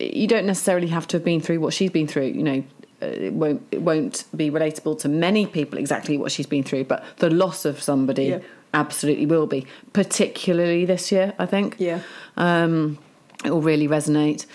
you 0.00 0.26
don't 0.26 0.46
necessarily 0.46 0.88
have 0.88 1.06
to 1.08 1.16
have 1.18 1.24
been 1.24 1.40
through 1.40 1.60
what 1.60 1.72
she's 1.72 1.90
been 1.92 2.08
through. 2.08 2.24
You 2.26 2.42
know, 2.42 2.64
it 3.00 3.32
won't 3.32 3.62
it 3.70 3.82
won't 3.82 4.24
be 4.34 4.50
relatable 4.50 4.98
to 5.00 5.08
many 5.08 5.46
people 5.46 5.78
exactly 5.78 6.18
what 6.18 6.32
she's 6.32 6.46
been 6.46 6.64
through, 6.64 6.84
but 6.84 7.04
the 7.18 7.30
loss 7.30 7.64
of 7.64 7.80
somebody 7.80 8.24
Yeah. 8.24 8.38
Absolutely 8.76 9.26
will 9.26 9.46
be, 9.46 9.66
particularly 9.92 10.84
this 10.84 11.10
year. 11.10 11.32
I 11.38 11.46
think. 11.46 11.76
yeah 11.78 12.00
Um, 12.36 12.98
it 13.44 13.50
will 13.50 13.62
really 13.62 13.88
resonate. 13.88 14.46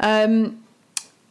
Um, 0.00 0.64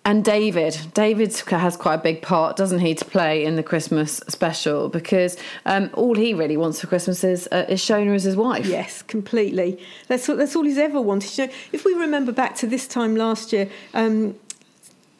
and 0.06 0.26
David, 0.26 0.78
David 0.94 1.34
has 1.48 1.78
quite 1.78 1.96
a 1.96 2.04
big 2.04 2.22
part, 2.22 2.58
doesn't 2.58 2.80
he, 2.80 2.94
to 2.96 3.06
play 3.06 3.46
in 3.46 3.56
the 3.56 3.64
Christmas 3.64 4.18
special 4.28 4.90
because 4.90 5.38
um, 5.66 5.90
all 5.94 6.16
he 6.16 6.34
really 6.34 6.58
wants 6.58 6.82
for 6.82 6.88
Christmas 6.88 7.24
is, 7.24 7.48
uh, 7.54 7.66
is 7.70 7.80
Shona 7.80 8.14
as 8.14 8.24
his 8.24 8.36
wife. 8.36 8.66
Yes, 8.66 9.02
completely. 9.02 9.80
That's 10.10 10.28
all, 10.28 10.36
that's 10.36 10.58
all 10.58 10.64
he's 10.64 10.78
ever 10.78 11.00
wanted. 11.00 11.38
You 11.38 11.48
know, 11.48 11.54
if 11.72 11.86
we 11.86 11.94
remember 11.94 12.34
back 12.34 12.56
to 12.58 12.68
this 12.68 12.86
time 12.86 13.16
last 13.16 13.54
year, 13.54 13.70
um, 13.94 14.36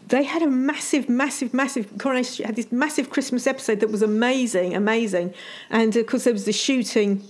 they 0.08 0.24
had 0.24 0.42
a 0.42 0.48
massive, 0.48 1.10
massive, 1.10 1.54
massive 1.54 1.98
Coronation 1.98 2.34
Street 2.34 2.46
had 2.46 2.56
this 2.56 2.72
massive 2.72 3.10
Christmas 3.10 3.48
episode 3.48 3.80
that 3.80 3.90
was 3.92 4.02
amazing, 4.02 4.76
amazing, 4.76 5.34
and 5.70 5.96
of 5.96 6.06
course 6.08 6.24
there 6.26 6.34
was 6.34 6.46
the 6.46 6.54
shooting, 6.54 7.24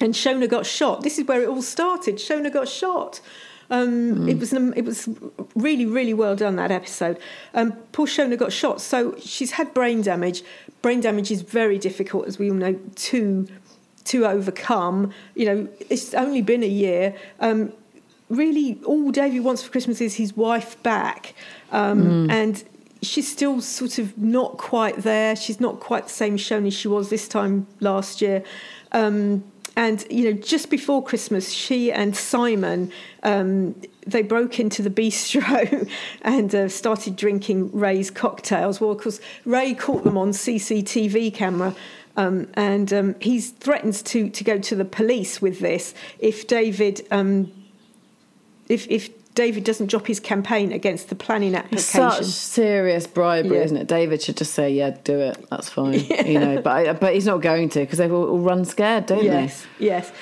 and 0.00 0.14
Shona 0.14 0.48
got 0.48 0.66
shot. 0.66 1.02
This 1.02 1.18
is 1.18 1.26
where 1.26 1.42
it 1.42 1.48
all 1.48 1.62
started. 1.62 2.16
Shona 2.16 2.52
got 2.52 2.68
shot. 2.68 3.20
Um, 3.70 4.28
It 4.28 4.38
was 4.38 4.52
it 4.52 4.84
was 4.84 5.08
really 5.54 5.86
really 5.86 6.14
well 6.14 6.34
done 6.34 6.56
that 6.56 6.72
episode. 6.72 7.18
Um, 7.54 7.72
poor 7.92 8.06
Shona 8.06 8.36
got 8.36 8.52
shot, 8.52 8.80
so 8.80 9.14
she's 9.20 9.52
had 9.52 9.72
brain 9.72 10.02
damage. 10.02 10.42
Brain 10.82 11.00
damage 11.00 11.30
is 11.30 11.42
very 11.42 11.78
difficult, 11.78 12.26
as 12.26 12.38
we 12.38 12.50
all 12.50 12.56
know, 12.56 12.78
to 12.96 13.46
to 14.06 14.26
overcome. 14.26 15.12
You 15.34 15.46
know, 15.46 15.68
it's 15.88 16.14
only 16.14 16.42
been 16.42 16.62
a 16.64 16.68
year. 16.84 17.14
Um, 17.38 17.72
really, 18.30 18.80
all 18.84 19.10
Davy 19.10 19.40
wants 19.40 19.62
for 19.62 19.70
Christmas 19.70 20.00
is 20.00 20.14
his 20.14 20.36
wife 20.36 20.82
back, 20.82 21.34
um, 21.72 22.30
and 22.30 22.64
she's 23.02 23.30
still 23.30 23.60
sort 23.60 23.98
of 23.98 24.16
not 24.16 24.56
quite 24.56 24.98
there. 24.98 25.36
She's 25.36 25.60
not 25.60 25.80
quite 25.80 26.04
the 26.04 26.12
same 26.12 26.36
Shona 26.36 26.72
she 26.72 26.88
was 26.88 27.10
this 27.10 27.28
time 27.28 27.66
last 27.80 28.22
year. 28.22 28.42
Um, 28.92 29.44
and 29.76 30.04
you 30.10 30.24
know, 30.24 30.40
just 30.40 30.70
before 30.70 31.02
Christmas, 31.02 31.52
she 31.52 31.92
and 31.92 32.16
Simon 32.16 32.92
um, 33.22 33.74
they 34.06 34.22
broke 34.22 34.58
into 34.58 34.82
the 34.82 34.90
bistro 34.90 35.88
and 36.22 36.54
uh, 36.54 36.68
started 36.68 37.16
drinking 37.16 37.70
Ray's 37.72 38.10
cocktails. 38.10 38.80
Well, 38.80 38.90
of 38.90 38.98
course, 38.98 39.20
Ray 39.44 39.74
caught 39.74 40.04
them 40.04 40.18
on 40.18 40.30
CCTV 40.30 41.34
camera. 41.34 41.74
Um, 42.16 42.48
and 42.54 42.92
um, 42.92 43.14
he 43.20 43.40
threatens 43.40 44.02
to, 44.02 44.28
to 44.30 44.44
go 44.44 44.58
to 44.58 44.74
the 44.74 44.84
police 44.84 45.40
with 45.40 45.60
this 45.60 45.94
if 46.18 46.46
David 46.46 47.06
um, 47.12 47.52
if 48.70 48.86
if 48.88 49.10
David 49.34 49.62
doesn't 49.64 49.86
drop 49.86 50.06
his 50.08 50.18
campaign 50.20 50.72
against 50.72 51.08
the 51.08 51.14
planning 51.14 51.54
It's 51.54 51.94
application. 51.94 52.24
such 52.24 52.24
serious 52.26 53.06
bribery, 53.06 53.58
Yeah. 53.58 53.64
isn't 53.64 53.76
it? 53.76 53.86
David 53.86 54.20
should 54.22 54.36
just 54.36 54.54
say, 54.54 54.70
"Yeah, 54.72 54.96
do 55.04 55.18
it. 55.20 55.36
That's 55.50 55.68
fine." 55.68 56.00
You 56.26 56.38
know, 56.40 56.60
but 56.60 56.70
I, 56.70 56.92
but 56.94 57.14
he's 57.14 57.26
not 57.26 57.40
going 57.40 57.68
to 57.70 57.80
because 57.80 57.98
they 57.98 58.08
will 58.08 58.28
all 58.28 58.38
run 58.40 58.64
scared, 58.64 59.06
don't 59.06 59.24
yes, 59.24 59.66
yes. 59.78 60.12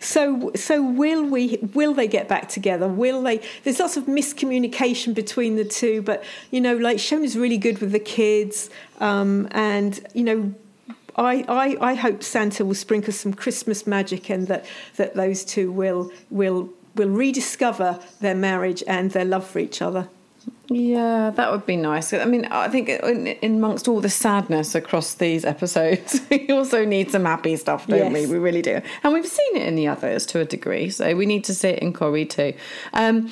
So, 0.00 0.52
so 0.54 0.82
will 0.82 1.24
we? 1.24 1.58
Will 1.74 1.94
they 1.94 2.06
get 2.06 2.28
back 2.28 2.48
together? 2.48 2.86
Will 2.86 3.22
they? 3.22 3.40
There's 3.64 3.78
lots 3.80 3.96
of 3.96 4.04
miscommunication 4.04 5.14
between 5.14 5.56
the 5.56 5.64
two, 5.64 6.02
but 6.02 6.22
you 6.50 6.60
know, 6.60 6.76
like 6.76 6.98
Shona's 6.98 7.36
really 7.36 7.58
good 7.58 7.78
with 7.80 7.92
the 7.92 7.98
kids, 8.00 8.68
um, 9.00 9.48
and 9.52 9.98
you 10.14 10.22
know, 10.22 10.54
I, 11.16 11.44
I, 11.48 11.76
I 11.90 11.94
hope 11.94 12.22
Santa 12.22 12.64
will 12.64 12.74
sprinkle 12.74 13.12
some 13.12 13.32
Christmas 13.32 13.86
magic, 13.86 14.28
and 14.30 14.46
that 14.48 14.66
that 14.96 15.14
those 15.14 15.44
two 15.44 15.72
will 15.72 16.10
will 16.30 16.68
will 16.96 17.08
rediscover 17.08 18.00
their 18.20 18.34
marriage 18.34 18.82
and 18.86 19.10
their 19.12 19.24
love 19.24 19.46
for 19.46 19.58
each 19.58 19.80
other. 19.80 20.08
Yeah, 20.68 21.30
that 21.30 21.52
would 21.52 21.64
be 21.64 21.76
nice. 21.76 22.12
I 22.12 22.24
mean, 22.24 22.46
I 22.46 22.68
think 22.68 22.88
in, 22.88 23.28
in 23.28 23.56
amongst 23.56 23.86
all 23.86 24.00
the 24.00 24.08
sadness 24.08 24.74
across 24.74 25.14
these 25.14 25.44
episodes, 25.44 26.20
we 26.30 26.48
also 26.50 26.84
need 26.84 27.10
some 27.10 27.24
happy 27.24 27.56
stuff, 27.56 27.86
don't 27.86 28.12
we? 28.12 28.22
Yes. 28.22 28.30
We 28.30 28.38
really 28.38 28.62
do, 28.62 28.80
and 29.04 29.12
we've 29.12 29.26
seen 29.26 29.56
it 29.56 29.66
in 29.66 29.76
the 29.76 29.86
others 29.86 30.26
to 30.26 30.40
a 30.40 30.44
degree. 30.44 30.90
So 30.90 31.14
we 31.14 31.24
need 31.24 31.44
to 31.44 31.54
see 31.54 31.68
it 31.68 31.78
in 31.80 31.92
Corrie 31.92 32.26
too. 32.26 32.52
Um, 32.92 33.30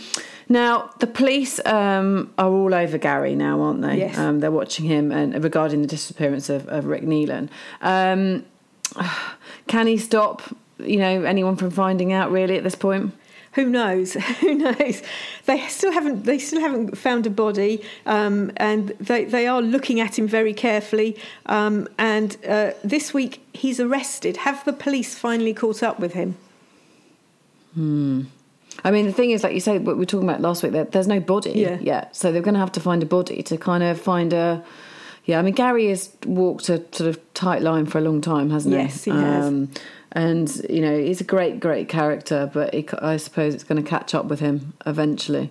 now, 0.49 0.91
the 1.01 1.07
police 1.07 1.65
um, 1.67 2.33
are 2.39 2.51
all 2.51 2.75
over 2.75 2.99
Gary 2.99 3.35
now, 3.35 3.61
aren't 3.63 3.83
they? 3.83 3.99
Yes. 3.99 4.17
Um, 4.17 4.41
they're 4.41 4.53
watching 4.53 4.85
him 4.85 5.11
and 5.11 5.43
regarding 5.43 5.83
the 5.83 5.89
disappearance 5.89 6.49
of, 6.49 6.69
of 6.69 6.85
Rick 6.85 7.03
Neelan. 7.03 7.49
Um, 7.81 8.45
can 9.67 9.87
he 9.87 9.97
stop, 9.97 10.43
you 10.79 10.99
know, 10.99 11.25
anyone 11.25 11.57
from 11.57 11.71
finding 11.71 12.13
out 12.13 12.31
really 12.31 12.57
at 12.57 12.63
this 12.63 12.75
point? 12.75 13.13
Who 13.55 13.67
knows? 13.67 14.15
Who 14.41 14.55
knows? 14.55 15.03
They 15.47 15.61
still 15.69 15.93
haven't. 15.93 16.25
They 16.25 16.39
still 16.39 16.61
haven't 16.61 16.97
found 16.99 17.27
a 17.27 17.31
body, 17.31 17.83
um, 18.05 18.51
and 18.57 18.89
they 19.01 19.25
they 19.25 19.47
are 19.47 19.63
looking 19.63 20.01
at 20.01 20.19
him 20.19 20.27
very 20.27 20.53
carefully. 20.55 21.17
Um, 21.47 21.89
and 21.99 22.37
uh, 22.49 22.73
this 22.83 23.15
week 23.15 23.41
he's 23.53 23.79
arrested. 23.81 24.39
Have 24.39 24.65
the 24.65 24.73
police 24.73 25.15
finally 25.17 25.55
caught 25.55 25.83
up 25.83 26.01
with 26.01 26.15
him? 26.15 26.37
Hmm. 27.75 28.23
I 28.85 28.91
mean, 28.91 29.07
the 29.07 29.13
thing 29.13 29.31
is, 29.31 29.43
like 29.45 29.55
you 29.55 29.61
say, 29.61 29.79
what 29.79 29.95
we 29.97 30.01
were 30.01 30.05
talking 30.07 30.29
about 30.29 30.41
last 30.41 30.63
week, 30.63 30.73
there, 30.73 30.85
there's 30.85 31.07
no 31.07 31.21
body 31.21 31.53
Yeah. 31.53 31.79
yet. 31.81 32.17
So 32.17 32.33
they're 32.33 32.43
going 32.43 32.55
to 32.55 32.61
have 32.61 32.73
to 32.73 32.81
find 32.81 33.03
a 33.03 33.07
body 33.07 33.43
to 33.45 33.57
kind 33.57 33.83
of 33.85 34.01
find 34.01 34.33
a. 34.33 34.65
Yeah, 35.27 35.39
I 35.39 35.43
mean, 35.43 35.55
Gary 35.55 35.89
has 35.89 36.11
walked 36.27 36.69
a 36.69 36.79
sort 36.93 37.09
of 37.09 37.19
tight 37.35 37.63
line 37.63 37.87
for 37.87 37.99
a 37.99 38.01
long 38.03 38.21
time, 38.21 38.51
hasn't 38.51 38.75
he? 38.75 38.81
Yes, 38.81 39.05
he 39.05 39.11
has. 39.13 39.69
And, 40.15 40.49
you 40.71 40.81
know, 40.81 40.97
he's 40.97 41.21
a 41.21 41.25
great, 41.25 41.59
great 41.61 41.89
character, 41.89 42.49
but 42.53 42.73
he, 42.73 42.87
I 43.03 43.17
suppose 43.17 43.55
it's 43.55 43.65
going 43.65 43.83
to 43.83 43.89
catch 43.89 44.15
up 44.15 44.27
with 44.27 44.41
him 44.41 44.75
eventually. 44.87 45.51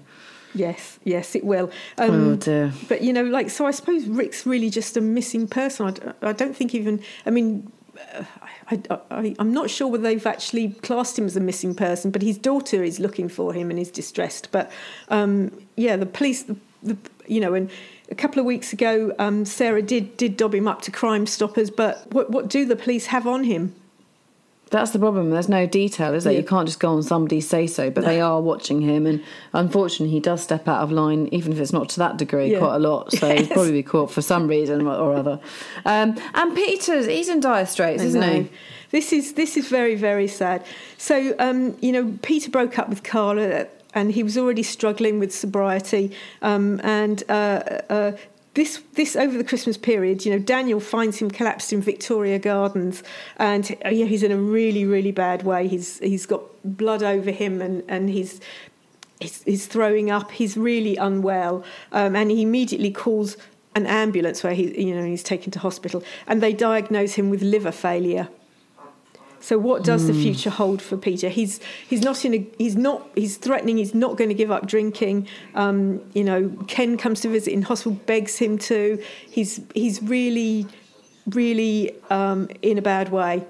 Yes, 0.56 0.99
yes, 1.04 1.36
it 1.36 1.43
will. 1.43 1.69
oh, 1.97 2.12
Um, 2.12 2.38
dear. 2.38 2.71
but 2.88 3.02
you 3.02 3.12
know, 3.12 3.23
like, 3.23 3.49
so 3.49 3.65
I 3.65 3.71
suppose 3.71 4.06
Rick's 4.06 4.45
really 4.45 4.69
just 4.69 4.95
a 4.95 5.02
missing 5.02 5.47
person. 5.47 5.97
I 6.21 6.32
don't 6.34 6.56
think 6.56 6.73
even. 6.76 7.02
I 7.26 7.30
mean. 7.32 7.71
uh, 8.15 8.23
I, 8.71 8.82
I, 9.12 9.36
I'm 9.39 9.52
not 9.54 9.69
sure 9.69 9.89
whether 9.89 10.04
they've 10.04 10.26
actually 10.26 10.69
classed 10.69 11.19
him 11.19 11.26
as 11.26 11.36
a 11.36 11.41
missing 11.41 11.76
person, 11.76 12.12
but 12.12 12.21
his 12.21 12.38
daughter 12.38 12.82
is 12.82 12.97
looking 12.97 13.28
for 13.28 13.52
him 13.52 13.69
and 13.69 13.78
is 13.78 13.91
distressed. 13.91 14.47
But 14.52 14.71
um, 15.10 15.52
yeah, 15.76 15.97
the 15.97 16.06
police, 16.06 16.43
the, 16.43 16.56
the, 16.82 16.97
you 17.28 17.41
know, 17.41 17.54
and 17.54 17.69
a 18.10 18.15
couple 18.15 18.39
of 18.39 18.45
weeks 18.45 18.71
ago, 18.71 19.13
um, 19.19 19.43
Sarah 19.43 19.82
did 19.82 20.15
did 20.15 20.38
dob 20.38 20.56
him 20.56 20.67
up 20.67 20.82
to 20.84 20.91
Crime 20.91 21.26
Stoppers, 21.28 21.69
but 21.69 22.10
what 22.13 22.30
what 22.32 22.47
do 22.47 22.65
the 22.65 22.78
police 22.78 23.08
have 23.08 23.28
on 23.28 23.43
him? 23.43 23.76
That's 24.73 24.91
the 24.91 24.99
problem. 24.99 25.29
There's 25.29 25.47
no 25.47 25.65
detail, 25.65 26.13
is 26.13 26.23
there? 26.25 26.33
Yeah. 26.33 26.39
You 26.39 26.45
can't 26.45 26.67
just 26.67 26.79
go 26.79 26.89
on 26.89 27.03
somebody's 27.03 27.47
say 27.47 27.67
so, 27.67 27.89
but 27.89 28.03
they 28.05 28.19
are 28.19 28.41
watching 28.41 28.81
him, 28.81 29.05
and 29.05 29.23
unfortunately, 29.53 30.09
he 30.13 30.19
does 30.19 30.41
step 30.41 30.67
out 30.67 30.81
of 30.81 30.91
line, 30.91 31.29
even 31.31 31.53
if 31.53 31.59
it's 31.59 31.71
not 31.71 31.89
to 31.89 31.99
that 31.99 32.17
degree, 32.17 32.51
Yeah. 32.51 32.59
quite 32.59 32.75
a 32.75 32.79
lot. 32.79 33.12
So 33.13 33.27
he'll 33.27 33.38
Yes. 33.43 33.53
probably 33.53 33.71
be 33.71 33.83
caught 33.83 34.12
for 34.12 34.21
some 34.21 34.47
reason 34.47 34.86
or 34.88 35.13
other. 35.15 35.39
Um, 35.86 36.17
and 36.33 36.55
Peter's, 36.55 37.05
he's 37.05 37.29
in 37.29 37.39
dire 37.39 37.65
straits, 37.65 38.03
isn't 38.03 38.19
No. 38.21 38.33
he? 38.33 38.49
This 38.91 39.13
is 39.13 39.33
this 39.33 39.57
is 39.57 39.67
very 39.69 39.95
very 39.95 40.27
sad. 40.27 40.63
So 40.97 41.33
um, 41.39 41.75
you 41.81 41.91
know, 41.91 42.17
Peter 42.21 42.51
broke 42.51 42.77
up 42.77 42.89
with 42.89 43.01
Carla, 43.03 43.67
and 43.95 44.12
he 44.12 44.23
was 44.23 44.38
already 44.38 44.63
struggling 44.63 45.19
with 45.19 45.31
sobriety, 45.33 46.12
um, 46.41 46.79
and. 46.83 47.23
Uh, 47.29 47.62
uh, 47.89 48.12
this, 48.54 48.82
this 48.94 49.16
over 49.16 49.38
the 49.38 49.44
Christmas 49.44 49.78
period, 49.78 50.26
you 50.26 50.32
know, 50.32 50.39
Daniel 50.39 50.80
finds 50.80 51.18
him 51.18 51.32
collapsed 51.32 51.74
in 51.74 51.82
Victoria 51.82 52.38
Gardens, 52.38 53.02
and 53.38 53.76
uh, 53.84 53.89
yeah, 53.89 54.06
he's 54.06 54.22
in 54.22 54.32
a 54.32 54.38
really, 54.38 54.86
really 54.86 55.12
bad 55.12 55.44
way. 55.44 55.68
He's 55.68 56.00
he's 56.00 56.26
got 56.26 56.44
blood 56.63 57.02
over 57.02 57.32
him, 57.32 57.62
and 57.62 57.84
and 57.88 58.10
he's 58.10 58.39
he's, 59.20 59.42
he's 59.44 59.66
throwing 59.66 60.12
up. 60.12 60.32
He's 60.32 60.56
really 60.56 60.96
unwell, 60.98 61.63
um, 61.92 62.16
and 62.16 62.30
he 62.30 62.44
immediately 62.44 62.92
calls 62.92 63.38
an 63.76 63.88
ambulance 63.88 64.44
where 64.44 64.54
he, 64.54 64.80
you 64.80 64.94
know, 64.94 65.04
he's 65.04 65.24
taken 65.24 65.52
to 65.52 65.60
hospital, 65.60 66.04
and 66.28 66.42
they 66.42 66.54
diagnose 66.54 67.13
him 67.13 67.32
with 67.32 67.42
liver 67.42 67.72
failure. 67.72 68.28
So 69.43 69.58
what 69.58 69.84
does 69.84 70.08
the 70.08 70.13
future 70.13 70.49
hold 70.49 70.82
for 70.82 70.95
Peter? 70.95 71.27
He's 71.27 71.60
he's 71.89 72.01
not 72.01 72.23
in 72.23 72.34
a 72.34 72.47
he's 72.58 72.77
not 72.77 73.10
he's 73.13 73.36
threatening. 73.36 73.75
He's 73.75 73.93
not 73.93 74.15
going 74.15 74.29
to 74.29 74.34
give 74.34 74.51
up 74.51 74.65
drinking. 74.65 75.27
Um, 75.53 76.01
you 76.13 76.23
know, 76.23 76.49
Ken 76.69 76.95
comes 76.95 77.19
to 77.21 77.29
visit 77.29 77.51
in 77.51 77.63
hospital, 77.63 77.99
begs 78.06 78.38
him 78.38 78.58
to. 78.60 79.03
He's 79.29 79.60
he's 79.75 80.01
really 80.01 80.65
really 81.29 81.93
um, 82.10 82.47
in 82.62 82.77
a 82.77 82.82
bad 82.82 83.12
way. 83.12 83.45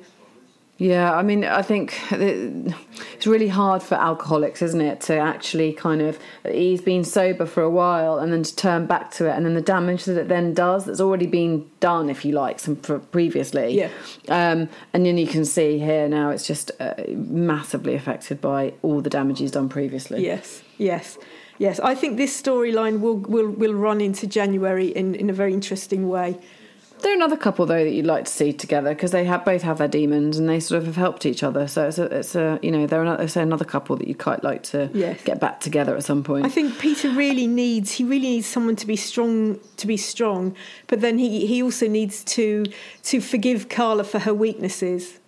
Yeah, 0.83 1.15
I 1.15 1.23
mean, 1.23 1.45
I 1.45 1.61
think 1.61 1.97
it's 2.11 3.25
really 3.25 3.47
hard 3.47 3.81
for 3.81 3.95
alcoholics, 3.95 4.61
isn't 4.61 4.81
it, 4.81 4.99
to 5.01 5.17
actually 5.17 5.71
kind 5.71 6.01
of. 6.01 6.19
He's 6.45 6.81
been 6.81 7.05
sober 7.05 7.45
for 7.45 7.63
a 7.63 7.69
while 7.69 8.19
and 8.19 8.33
then 8.33 8.43
to 8.43 8.53
turn 8.53 8.85
back 8.85 9.09
to 9.11 9.29
it, 9.29 9.31
and 9.31 9.45
then 9.45 9.53
the 9.53 9.61
damage 9.61 10.03
that 10.03 10.17
it 10.17 10.27
then 10.27 10.53
does 10.53 10.83
that's 10.83 10.99
already 10.99 11.25
been 11.25 11.71
done, 11.79 12.09
if 12.09 12.25
you 12.25 12.33
like, 12.33 12.59
some 12.59 12.75
previously. 12.75 13.77
Yeah. 13.77 13.91
Um, 14.27 14.67
and 14.91 15.05
then 15.05 15.17
you 15.17 15.25
can 15.25 15.45
see 15.45 15.79
here 15.79 16.09
now 16.09 16.31
it's 16.31 16.45
just 16.45 16.69
uh, 16.81 16.95
massively 17.07 17.95
affected 17.95 18.41
by 18.41 18.73
all 18.81 18.99
the 18.99 19.09
damage 19.09 19.39
he's 19.39 19.51
done 19.51 19.69
previously. 19.69 20.21
Yes, 20.21 20.63
yes, 20.77 21.17
yes. 21.59 21.79
I 21.79 21.95
think 21.95 22.17
this 22.17 22.41
storyline 22.41 22.99
will 22.99 23.19
will 23.19 23.49
will 23.49 23.73
run 23.73 24.01
into 24.01 24.27
January 24.27 24.87
in 24.87 25.15
in 25.15 25.29
a 25.29 25.33
very 25.33 25.53
interesting 25.53 26.09
way. 26.09 26.37
They're 27.03 27.13
another 27.13 27.35
couple 27.37 27.65
though 27.65 27.83
that 27.83 27.91
you'd 27.91 28.05
like 28.05 28.25
to 28.25 28.31
see 28.31 28.53
together 28.53 28.89
because 28.95 29.11
they 29.11 29.25
have 29.25 29.43
both 29.45 29.61
have 29.61 29.77
their 29.77 29.87
demons 29.89 30.37
and 30.39 30.47
they 30.49 30.59
sort 30.59 30.79
of 30.79 30.85
have 30.87 30.95
helped 30.95 31.25
each 31.25 31.43
other. 31.43 31.67
So 31.67 31.87
it's 31.87 31.99
a, 31.99 32.03
it's 32.05 32.33
a 32.35 32.59
you 32.61 32.71
know 32.71 32.87
they're 32.87 33.01
another, 33.01 33.27
say 33.27 33.41
another 33.41 33.65
couple 33.65 33.95
that 33.97 34.07
you'd 34.07 34.19
quite 34.19 34.43
like 34.43 34.63
to 34.63 34.89
Yes. 34.93 35.21
get 35.23 35.39
back 35.39 35.59
together 35.59 35.95
at 35.97 36.03
some 36.05 36.23
point. 36.23 36.45
I 36.45 36.49
think 36.49 36.79
Peter 36.79 37.09
really 37.11 37.45
needs 37.45 37.91
he 37.91 38.03
really 38.03 38.21
needs 38.29 38.47
someone 38.47 38.75
to 38.77 38.87
be 38.87 38.95
strong 38.95 39.59
to 39.77 39.85
be 39.85 39.97
strong, 39.97 40.55
but 40.87 41.01
then 41.01 41.17
he 41.19 41.45
he 41.45 41.61
also 41.61 41.87
needs 41.87 42.23
to 42.23 42.65
to 43.03 43.19
forgive 43.21 43.67
Carla 43.69 44.03
for 44.05 44.19
her 44.19 44.33
weaknesses. 44.33 45.19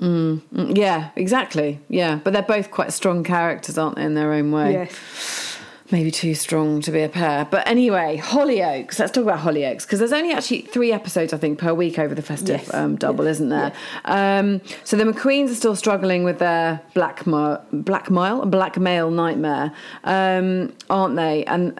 Mm, 0.00 0.40
yeah, 0.78 1.10
exactly. 1.14 1.78
Yeah, 1.90 2.20
but 2.24 2.32
they're 2.32 2.40
both 2.42 2.70
quite 2.70 2.90
strong 2.94 3.22
characters, 3.22 3.76
aren't 3.76 3.96
they, 3.96 4.04
in 4.04 4.14
their 4.14 4.32
own 4.32 4.50
way? 4.50 4.72
Yes. 4.72 5.49
Maybe 5.90 6.12
too 6.12 6.34
strong 6.34 6.80
to 6.82 6.92
be 6.92 7.02
a 7.02 7.08
pair. 7.08 7.44
But 7.44 7.66
anyway, 7.66 8.20
Hollyoaks. 8.22 8.98
Let's 8.98 9.10
talk 9.10 9.24
about 9.24 9.40
Hollyoaks 9.40 9.82
because 9.82 9.98
there's 9.98 10.12
only 10.12 10.32
actually 10.32 10.62
three 10.62 10.92
episodes, 10.92 11.32
I 11.32 11.36
think, 11.36 11.58
per 11.58 11.74
week 11.74 11.98
over 11.98 12.14
the 12.14 12.22
festive 12.22 12.60
Yes, 12.60 12.74
um, 12.74 12.96
double, 12.96 13.24
yes, 13.24 13.36
isn't 13.36 13.48
there? 13.48 13.72
Um, 14.04 14.60
so 14.84 14.96
the 14.96 15.04
McQueens 15.04 15.50
are 15.50 15.54
still 15.54 15.74
struggling 15.74 16.22
with 16.22 16.38
their 16.38 16.80
blackmail, 16.94 17.64
blackmail, 17.72 18.46
blackmail 18.46 19.10
nightmare, 19.10 19.72
um, 20.04 20.72
aren't 20.88 21.16
they? 21.16 21.44
And 21.46 21.76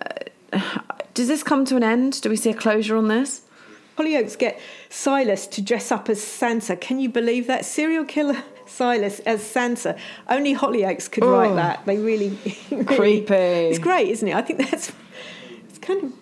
uh, 0.53 0.81
does 1.15 1.29
this 1.29 1.45
come 1.45 1.65
to 1.67 1.77
an 1.77 1.85
end? 1.85 2.21
Do 2.21 2.31
we 2.31 2.37
see 2.37 2.51
a 2.51 2.55
closure 2.55 2.97
on 2.97 3.07
this? 3.07 3.43
Hollyoaks 3.97 4.39
get 4.39 4.59
Silas 4.89 5.47
to 5.49 5.63
dress 5.63 5.93
up 5.93 6.09
as 6.09 6.23
Santa. 6.23 6.75
Can 6.75 6.99
you 6.99 7.09
believe 7.09 7.47
that 7.47 7.65
serial 7.65 8.05
killer 8.05 8.43
Silas 8.71 9.21
as 9.21 9.43
Santa? 9.43 9.97
Only 10.29 10.55
Hollyoaks 10.55 11.11
could 11.11 11.25
write 11.25 11.51
Oh. 11.51 11.57
that. 11.57 11.85
They 11.87 11.99
really, 11.99 12.39
really 12.71 12.85
Creepy. 12.85 13.35
It's 13.35 13.79
great, 13.79 14.09
isn't 14.09 14.27
it? 14.29 14.35
I 14.35 14.43
think 14.43 14.61
that's 14.71 14.93
it's 15.69 15.79
kind 15.79 16.05
of 16.05 16.13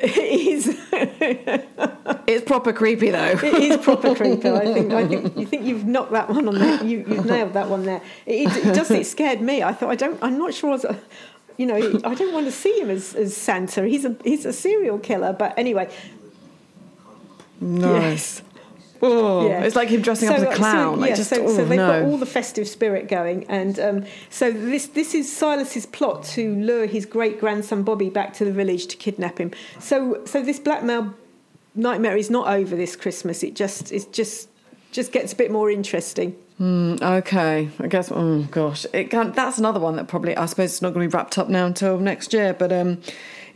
it 0.00 0.16
is. 0.16 0.78
It's 2.28 2.44
proper 2.44 2.74
creepy 2.74 3.10
though. 3.10 3.24
It 3.42 3.42
is 3.42 3.76
proper 3.78 4.14
creepy. 4.14 4.50
I 4.50 4.64
think. 4.74 4.92
I 4.92 5.06
think 5.08 5.36
you 5.38 5.46
think 5.46 5.64
you've 5.64 5.86
knocked 5.86 6.12
that 6.12 6.28
one 6.28 6.46
on 6.46 6.58
there. 6.58 6.84
You, 6.84 6.98
you've 7.08 7.24
nailed 7.24 7.54
that 7.54 7.68
one 7.70 7.84
there. 7.84 8.02
It, 8.26 8.48
it, 8.48 8.66
it 8.66 8.74
does. 8.74 8.90
It 8.90 9.06
scared 9.06 9.40
me. 9.40 9.62
I 9.62 9.72
thought 9.72 9.88
I 9.90 9.94
don't. 9.94 10.22
I'm 10.22 10.36
not 10.36 10.52
sure. 10.52 10.68
I 10.70 10.72
was, 10.74 10.84
you 11.56 11.64
know, 11.64 11.76
I 12.04 12.14
don't 12.14 12.34
want 12.34 12.44
to 12.46 12.52
see 12.52 12.78
him 12.78 12.90
as, 12.90 13.14
as 13.14 13.34
Santa. 13.34 13.86
He's 13.86 14.04
a 14.04 14.14
he's 14.24 14.44
a 14.44 14.52
serial 14.52 14.98
killer. 14.98 15.32
But 15.32 15.58
anyway, 15.58 15.88
Nice. 17.60 18.42
Oh, 19.00 19.48
Yeah. 19.48 19.62
it's 19.62 19.76
like 19.76 19.88
him 19.88 20.02
dressing 20.02 20.28
up 20.28 20.36
as 20.36 20.42
a 20.42 20.50
uh, 20.50 20.54
clown. 20.56 20.94
So, 20.94 21.00
like 21.00 21.10
yeah, 21.10 21.16
just, 21.16 21.30
so, 21.30 21.44
oh, 21.44 21.48
so 21.48 21.64
they've 21.64 21.78
no. 21.78 22.00
got 22.00 22.02
all 22.02 22.18
the 22.18 22.26
festive 22.26 22.66
spirit 22.66 23.08
going, 23.08 23.44
and 23.48 23.78
um, 23.78 24.04
so 24.30 24.50
this 24.50 24.86
this 24.86 25.14
is 25.14 25.30
Silas's 25.34 25.86
plot 25.86 26.24
to 26.24 26.54
lure 26.56 26.86
his 26.86 27.06
great 27.06 27.38
grandson 27.40 27.82
Bobby 27.82 28.10
back 28.10 28.32
to 28.34 28.44
the 28.44 28.52
village 28.52 28.86
to 28.88 28.96
kidnap 28.96 29.38
him. 29.38 29.52
So 29.78 30.24
so 30.24 30.42
this 30.42 30.58
blackmail 30.58 31.14
nightmare 31.74 32.16
is 32.16 32.30
not 32.30 32.48
over 32.48 32.76
this 32.76 32.96
Christmas. 32.96 33.42
It 33.42 33.54
just 33.54 33.92
it 33.92 34.12
just 34.12 34.48
just 34.90 35.12
gets 35.12 35.32
a 35.32 35.36
bit 35.36 35.50
more 35.50 35.70
interesting. 35.70 36.36
Mm, 36.60 37.00
okay, 37.00 37.70
I 37.78 37.86
guess. 37.86 38.10
Oh 38.10 38.42
gosh, 38.50 38.84
it 38.92 39.10
can, 39.10 39.30
that's 39.32 39.58
another 39.58 39.78
one 39.78 39.94
that 39.96 40.08
probably 40.08 40.36
I 40.36 40.46
suppose 40.46 40.72
it's 40.72 40.82
not 40.82 40.92
going 40.92 41.08
to 41.08 41.10
be 41.10 41.16
wrapped 41.16 41.38
up 41.38 41.48
now 41.48 41.66
until 41.66 41.98
next 41.98 42.32
year. 42.32 42.52
But 42.52 42.72
um, 42.72 43.00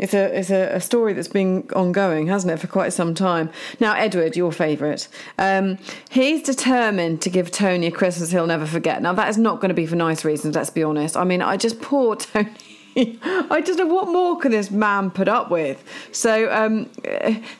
it's 0.03 0.15
a 0.15 0.39
it's 0.39 0.51
a, 0.51 0.75
a 0.75 0.81
story 0.81 1.13
that's 1.13 1.29
been 1.29 1.69
ongoing, 1.77 2.27
hasn't 2.27 2.53
it, 2.53 2.59
for 2.59 2.67
quite 2.67 2.93
some 2.93 3.15
time 3.15 3.51
now. 3.79 3.95
Edward, 3.95 4.37
your 4.37 4.51
favourite, 4.51 5.07
um, 5.39 5.79
he's 6.11 6.43
determined 6.43 7.23
to 7.23 7.31
give 7.31 7.53
Tony 7.53 7.87
a 7.87 7.91
Christmas 7.93 8.33
he'll 8.33 8.49
never 8.49 8.67
forget. 8.67 9.01
Now 9.01 9.13
that 9.13 9.29
is 9.29 9.39
not 9.39 9.61
going 9.61 9.69
to 9.69 9.75
be 9.75 9.87
for 9.87 9.95
nice 9.95 10.25
reasons. 10.25 10.57
Let's 10.57 10.71
be 10.71 10.83
honest. 10.83 11.17
I 11.17 11.23
mean, 11.23 11.41
I 11.41 11.57
just 11.57 11.81
poor 11.81 12.17
Tony. 12.17 12.51
I 13.25 13.63
just 13.65 13.79
know 13.79 13.87
what 13.87 14.09
more 14.09 14.39
can 14.39 14.51
this 14.51 14.71
man 14.73 15.13
put 15.13 15.29
up 15.29 15.51
with. 15.51 15.83
So 16.11 16.53
um, 16.53 16.91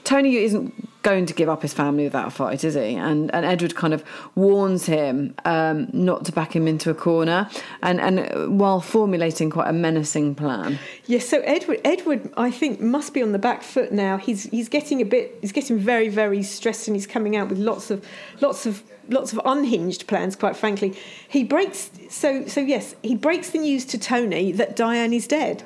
Tony 0.05 0.37
isn't 0.37 0.75
going 1.03 1.27
to 1.27 1.35
give 1.35 1.49
up 1.49 1.63
his 1.63 1.73
family 1.73 2.05
without 2.05 2.29
a 2.29 2.31
fight, 2.31 2.65
is 2.65 2.75
he? 2.75 2.95
And 2.95 3.33
and 3.35 3.45
Edward 3.45 3.75
kind 3.75 3.93
of 3.93 4.05
warns 4.35 4.87
him 4.87 5.35
um, 5.45 5.89
not 5.93 6.25
to 6.27 6.33
back 6.33 6.55
him 6.55 6.67
into 6.67 6.91
a 6.91 6.95
corner, 6.95 7.49
and 7.83 8.01
and 8.01 8.59
while 8.59 8.81
formulating 8.81 9.51
quite 9.51 9.69
a 9.69 9.73
menacing 9.73 10.35
plan. 10.35 10.79
Yes, 11.07 11.29
so 11.29 11.41
Edward, 11.41 11.81
Edward, 11.85 12.33
I 12.37 12.51
think 12.51 12.81
must 12.81 13.15
be 13.15 13.23
on 13.23 13.33
the 13.33 13.39
back 13.39 13.63
foot 13.63 13.93
now. 13.93 14.17
He's 14.17 14.45
he's 14.45 14.69
getting 14.69 15.01
a 15.01 15.05
bit, 15.05 15.37
he's 15.41 15.53
getting 15.53 15.79
very 15.79 16.09
very 16.09 16.43
stressed, 16.43 16.89
and 16.89 16.97
he's 16.97 17.07
coming 17.07 17.37
out 17.37 17.49
with 17.49 17.59
lots 17.59 17.91
of 17.91 18.05
lots 18.41 18.67
of 18.67 18.83
lots 19.09 19.33
of 19.33 19.41
unhinged 19.45 20.07
plans. 20.07 20.37
Quite 20.37 20.57
frankly, 20.57 20.97
he 21.29 21.45
breaks. 21.45 21.91
So 22.09 22.47
so 22.47 22.61
yes, 22.61 22.95
he 23.03 23.15
breaks 23.15 23.51
the 23.51 23.59
news 23.59 23.85
to 23.87 23.99
Tony 23.99 24.53
that 24.53 24.77
Diane 24.77 25.13
is 25.13 25.27
dead. 25.27 25.65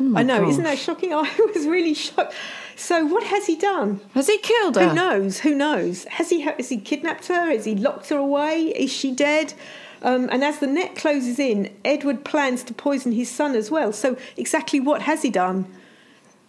I 0.00 0.22
know, 0.22 0.48
isn't 0.48 0.64
that 0.64 0.78
shocking? 0.78 1.12
I 1.14 1.30
was 1.54 1.66
really 1.66 1.94
shocked. 1.94 2.34
So 2.76 3.04
what 3.04 3.22
has 3.24 3.46
he 3.46 3.56
done? 3.56 4.00
Has 4.14 4.26
he 4.26 4.38
killed 4.38 4.76
her? 4.76 4.88
Who 4.88 4.94
knows? 4.94 5.40
Who 5.40 5.54
knows? 5.54 6.04
Has 6.04 6.30
he 6.30 6.40
has 6.40 6.68
he 6.68 6.78
kidnapped 6.78 7.28
her? 7.28 7.50
Has 7.50 7.64
he 7.64 7.74
locked 7.74 8.08
her 8.08 8.16
away? 8.16 8.72
Is 8.74 8.90
she 8.92 9.12
dead? 9.12 9.54
Um, 10.02 10.28
and 10.32 10.42
as 10.42 10.58
the 10.58 10.66
net 10.66 10.96
closes 10.96 11.38
in, 11.38 11.72
Edward 11.84 12.24
plans 12.24 12.64
to 12.64 12.74
poison 12.74 13.12
his 13.12 13.30
son 13.30 13.54
as 13.54 13.70
well. 13.70 13.92
So 13.92 14.16
exactly 14.36 14.80
what 14.80 15.02
has 15.02 15.22
he 15.22 15.30
done? 15.30 15.66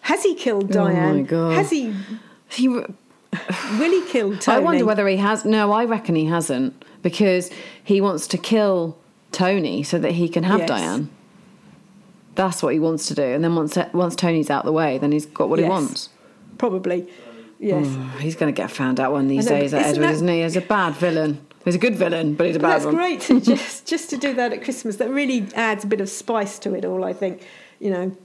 Has 0.01 0.23
he 0.23 0.33
killed 0.33 0.75
Oh 0.75 0.85
my 0.85 0.91
Diane? 0.93 1.25
God. 1.25 1.53
Has 1.53 1.69
he? 1.69 1.93
He, 2.49 2.67
Will 2.67 2.91
he 3.79 4.03
kill 4.07 4.37
Tony? 4.37 4.57
I 4.57 4.59
wonder 4.59 4.85
whether 4.85 5.07
he 5.07 5.17
has. 5.17 5.45
No, 5.45 5.71
I 5.71 5.85
reckon 5.85 6.15
he 6.15 6.25
hasn't 6.25 6.83
because 7.03 7.51
he 7.83 8.01
wants 8.01 8.27
to 8.27 8.37
kill 8.37 8.97
Tony 9.31 9.83
so 9.83 9.99
that 9.99 10.13
he 10.13 10.27
can 10.29 10.43
have 10.43 10.59
Yes. 10.61 10.69
Diane. 10.69 11.09
That's 12.35 12.63
what 12.63 12.73
he 12.73 12.79
wants 12.79 13.07
to 13.07 13.15
do, 13.15 13.23
and 13.23 13.43
then 13.43 13.55
once 13.55 13.77
once 13.93 14.15
Tony's 14.15 14.49
out 14.49 14.65
the 14.65 14.71
way, 14.71 14.97
then 14.97 15.11
he's 15.11 15.25
got 15.25 15.49
what 15.49 15.59
he 15.59 15.65
wants. 15.65 16.09
probably. 16.57 17.07
Yes. 17.59 17.85
Oh, 17.87 18.17
he's 18.19 18.35
going 18.35 18.53
to 18.53 18.61
get 18.61 18.69
found 18.71 18.99
out 18.99 19.13
one 19.13 19.21
of 19.23 19.29
these 19.29 19.49
know, 19.49 19.57
days, 19.59 19.71
that 19.71 19.81
isn't 19.85 19.91
Edward, 19.95 20.07
that- 20.07 20.13
isn't 20.15 20.27
he? 20.27 20.41
He's 20.43 20.55
a 20.57 20.61
bad 20.61 20.95
villain. 20.95 21.45
He's 21.63 21.75
a 21.75 21.77
good 21.77 21.95
villain, 21.95 22.33
but 22.35 22.47
he's 22.47 22.57
a 22.57 22.59
bad 22.59 22.73
that's 22.81 22.85
one. 22.85 22.95
great 22.95 23.21
to 23.21 23.39
just 23.53 23.85
just 23.85 24.09
to 24.09 24.17
do 24.17 24.33
that 24.33 24.51
at 24.51 24.63
Christmas. 24.63 24.97
That 24.97 25.09
really 25.09 25.47
adds 25.55 25.85
a 25.85 25.87
bit 25.87 26.01
of 26.01 26.09
spice 26.09 26.59
to 26.59 26.73
it 26.75 26.83
all. 26.83 27.05
I 27.05 27.13
think. 27.13 27.47
You 27.79 27.91
know. 27.91 28.17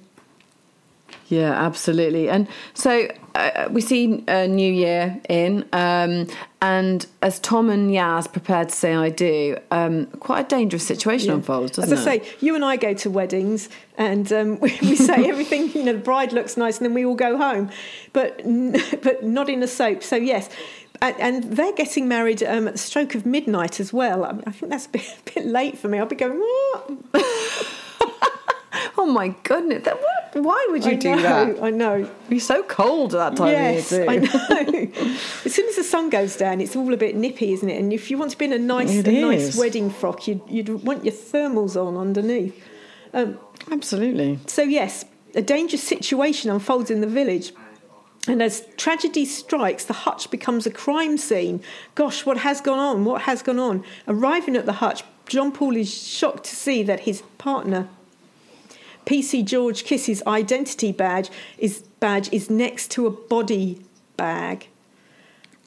Yeah, 1.29 1.53
absolutely. 1.53 2.31
And 2.31 2.49
so 2.73 3.07
uh, 3.35 3.69
we 3.71 3.83
see 3.83 4.25
a 4.29 4.49
new 4.49 4.73
year 4.73 5.21
in, 5.29 5.67
um, 5.75 6.27
and 6.63 7.07
as 7.21 7.39
Tom 7.41 7.69
and 7.69 7.91
Yaz 7.91 8.33
prepared 8.33 8.71
to 8.71 8.75
say 8.75 8.95
I 8.95 9.11
do, 9.11 9.59
um, 9.71 10.07
quite 10.21 10.47
a 10.47 10.49
dangerous 10.49 10.87
situation 10.87 11.29
Yeah. 11.29 11.35
unfolds, 11.35 11.73
doesn't 11.77 11.93
As 11.93 12.07
I 12.07 12.15
it? 12.15 12.25
say, 12.25 12.37
you 12.41 12.55
and 12.55 12.65
I 12.65 12.77
go 12.77 12.95
to 12.95 13.11
weddings 13.11 13.69
and 13.99 14.33
um, 14.33 14.59
we, 14.61 14.79
we 14.81 14.97
say 14.97 15.29
everything, 15.29 15.71
you 15.73 15.85
know, 15.85 15.93
the 15.93 15.99
bride 15.99 16.33
looks 16.33 16.57
nice 16.57 16.79
and 16.79 16.87
then 16.87 16.95
we 16.95 17.05
all 17.05 17.15
go 17.15 17.37
home, 17.37 17.71
but, 18.15 18.41
n- 18.45 18.77
but 19.03 19.23
not 19.23 19.51
in 19.51 19.63
a 19.63 19.69
soap. 19.69 20.03
So, 20.03 20.17
yes. 20.17 20.49
And, 21.03 21.15
and 21.21 21.45
they're 21.45 21.75
getting 21.75 22.09
married 22.09 22.43
um, 22.43 22.67
at 22.67 22.73
the 22.75 22.79
stroke 22.79 23.15
of 23.15 23.25
midnight 23.27 23.79
as 23.81 23.93
well. 23.93 24.25
I, 24.25 24.33
mean, 24.33 24.43
I 24.47 24.51
think 24.51 24.73
that's 24.73 24.87
a 24.87 24.89
bit, 24.89 25.03
a 25.29 25.33
bit 25.35 25.47
late 25.47 25.79
for 25.79 25.89
me. 25.89 25.99
I'll 25.99 26.07
be 26.07 26.17
going, 26.17 26.39
what? 26.41 27.67
Oh 29.01 29.07
my 29.07 29.29
goodness! 29.45 29.85
That, 29.85 30.01
what, 30.01 30.45
why 30.45 30.67
would 30.71 30.85
you 30.85 30.93
I 30.93 30.95
do 30.95 31.15
know, 31.15 31.23
that? 31.23 31.63
I 31.63 31.71
know. 31.71 32.01
It'd 32.01 32.29
be 32.29 32.41
so 32.41 32.65
cold 32.65 33.15
at 33.15 33.19
that 33.19 33.37
time 33.37 33.53
yes, 33.53 33.93
of 33.93 33.99
year 33.99 34.07
too. 34.07 34.11
I 34.11 34.63
know. 34.65 34.93
as 35.45 35.55
soon 35.55 35.69
as 35.69 35.77
the 35.77 35.85
sun 35.85 36.11
goes 36.11 36.37
down, 36.37 36.61
it's 36.61 36.75
all 36.75 36.93
a 36.93 36.97
bit 36.97 37.15
nippy, 37.15 37.53
isn't 37.53 37.69
it? 37.69 37.79
And 37.79 37.93
if 37.93 38.11
you 38.11 38.19
want 38.19 38.33
to 38.33 38.39
be 38.39 38.47
in 38.47 38.53
a 38.53 38.59
nice, 38.59 38.91
a 38.91 39.21
nice 39.21 39.57
wedding 39.57 39.89
frock, 39.89 40.27
you'd, 40.27 40.43
you'd 40.49 40.69
want 40.69 41.05
your 41.05 41.15
thermals 41.15 41.81
on 41.81 41.97
underneath. 41.97 42.61
Um, 43.15 43.39
Absolutely. 43.71 44.41
So, 44.47 44.63
yes, 44.63 45.05
a 45.35 45.43
dangerous 45.43 45.83
situation 45.83 46.51
unfolds 46.51 46.91
in 46.91 47.01
the 47.01 47.07
village. 47.07 47.53
And 48.27 48.43
as 48.43 48.67
tragedy 48.77 49.25
strikes, 49.25 49.85
the 49.85 49.95
hutch 49.95 50.31
becomes 50.31 50.67
a 50.67 50.71
crime 50.71 51.17
scene. 51.17 51.63
Gosh, 51.95 52.27
what 52.27 52.39
has 52.39 52.61
gone 52.61 52.79
on? 52.79 53.05
What 53.05 53.23
has 53.23 53.43
gone 53.43 53.59
on? 53.59 53.85
Arriving 54.07 54.57
at 54.57 54.67
the 54.67 54.75
hutch, 54.75 55.03
John 55.27 55.53
Paul 55.53 55.77
is 55.77 55.93
shocked 55.93 56.45
to 56.45 56.57
see 56.57 56.83
that 56.83 57.01
his 57.01 57.23
partner, 57.39 57.89
PC 59.09 59.43
George 59.43 59.85
Kiss's 59.85 60.23
identity 60.27 60.93
badge 60.93 61.31
is 61.57 61.81
badge 61.99 62.31
is 62.31 62.51
next 62.51 62.91
to 62.91 63.07
a 63.07 63.11
body 63.11 63.81
bag. 64.19 64.69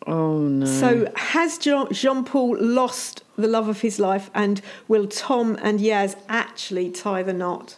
Oh 0.05 0.41
no. 0.41 0.65
So 0.67 1.11
has 1.15 1.57
John 1.57 2.23
Paul 2.23 2.57
lost 2.59 3.23
the 3.37 3.47
love 3.47 3.67
of 3.67 3.81
his 3.81 3.99
life, 3.99 4.29
and 4.35 4.61
will 4.87 5.07
Tom 5.07 5.57
and 5.63 5.79
Yaz 5.79 6.15
actually 6.29 6.91
tie 6.91 7.23
the 7.23 7.33
knot? 7.33 7.77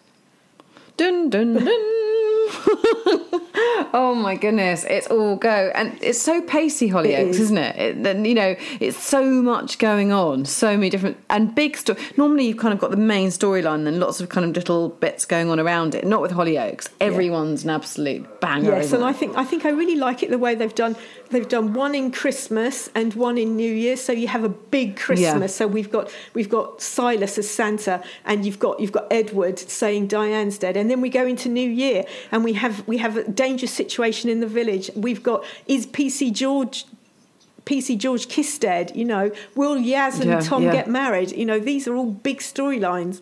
Dun 0.98 1.30
dun 1.30 1.54
dun. 1.54 1.66
oh 3.94 4.16
my 4.16 4.36
goodness, 4.36 4.84
it's 4.84 5.08
all 5.08 5.36
go, 5.36 5.72
and 5.76 5.98
it's 6.02 6.22
so 6.22 6.42
pacey, 6.42 6.90
Hollyoaks, 6.90 7.30
is. 7.30 7.40
isn't 7.40 7.58
it? 7.58 7.76
it? 7.78 8.04
then, 8.04 8.26
You 8.26 8.36
know, 8.36 8.56
it's 8.80 9.02
so 9.02 9.24
much 9.24 9.78
going 9.78 10.12
on, 10.12 10.46
so 10.46 10.76
many 10.76 10.90
different 10.90 11.18
and 11.30 11.54
big 11.54 11.78
story. 11.78 12.00
Normally, 12.18 12.48
you've 12.48 12.58
kind 12.58 12.74
of 12.74 12.80
got 12.80 12.92
the 12.92 12.98
main 12.98 13.30
storyline, 13.30 13.88
and 13.88 14.00
lots 14.00 14.22
of 14.22 14.30
kind 14.30 14.46
of 14.46 14.56
little 14.56 14.90
bits 14.90 15.26
going 15.26 15.50
on 15.50 15.60
around 15.60 15.96
it. 15.96 16.06
Not 16.06 16.22
with 16.22 16.32
Hollyoaks. 16.32 16.90
Everyone's 17.00 17.64
an 17.64 17.70
absolute 17.70 18.40
banger. 18.40 18.72
Yes, 18.72 18.94
and 18.94 19.04
it? 19.04 19.08
I 19.08 19.14
think 19.14 19.38
I 19.38 19.44
think 19.44 19.66
I 19.66 19.70
really 19.70 19.96
like 19.96 20.24
it 20.24 20.30
the 20.30 20.38
way 20.38 20.56
they've 20.56 20.74
done. 20.74 20.96
They've 21.30 21.48
done 21.48 21.74
one 21.74 21.96
in 21.96 22.12
Christmas 22.12 22.90
and 22.94 23.14
one 23.16 23.38
in 23.38 23.56
New 23.56 23.74
Year, 23.74 23.98
so 23.98 24.12
you 24.12 24.28
have 24.28 24.44
a 24.44 24.50
big 24.50 24.98
Christmas. 24.98 25.56
So 25.56 25.68
we've 25.68 25.92
got 25.92 26.12
we've 26.34 26.50
got 26.50 26.82
Silas 26.82 27.38
as 27.38 27.50
Santa, 27.50 28.04
and 28.26 28.46
you've 28.46 28.60
got 28.60 28.80
you've 28.80 28.92
got 28.92 29.08
Edward 29.12 29.58
saying 29.58 30.08
Diane's 30.08 30.58
dead, 30.58 30.78
and 30.78 30.90
then 30.90 31.02
we 31.02 31.10
go 31.10 31.26
into 31.26 31.50
New 31.50 31.70
Year, 31.70 32.06
and 32.32 32.43
we 32.44 32.54
have 32.54 32.88
we 32.88 32.98
have 32.98 33.18
a 33.18 33.24
dangerous 33.30 33.72
situation 33.72 34.30
in 34.30 34.40
the 34.40 34.48
village. 34.48 34.90
We've 34.96 35.24
got 35.24 35.44
is 35.68 35.86
PC 35.88 36.32
George. 36.34 36.86
PC 37.66 37.98
George 37.98 38.28
Kiss 38.28 38.58
dead, 38.58 38.92
you 38.94 39.06
know. 39.06 39.32
Will 39.56 39.78
Yaz 39.78 40.20
and 40.20 40.30
Yeah, 40.30 40.40
Tom 40.42 40.64
yeah. 40.64 40.74
get 40.74 40.88
married? 40.90 41.32
You 41.32 41.46
know, 41.46 41.60
these 41.60 41.88
are 41.88 41.96
all 41.96 42.12
big 42.12 42.40
storylines. 42.40 43.22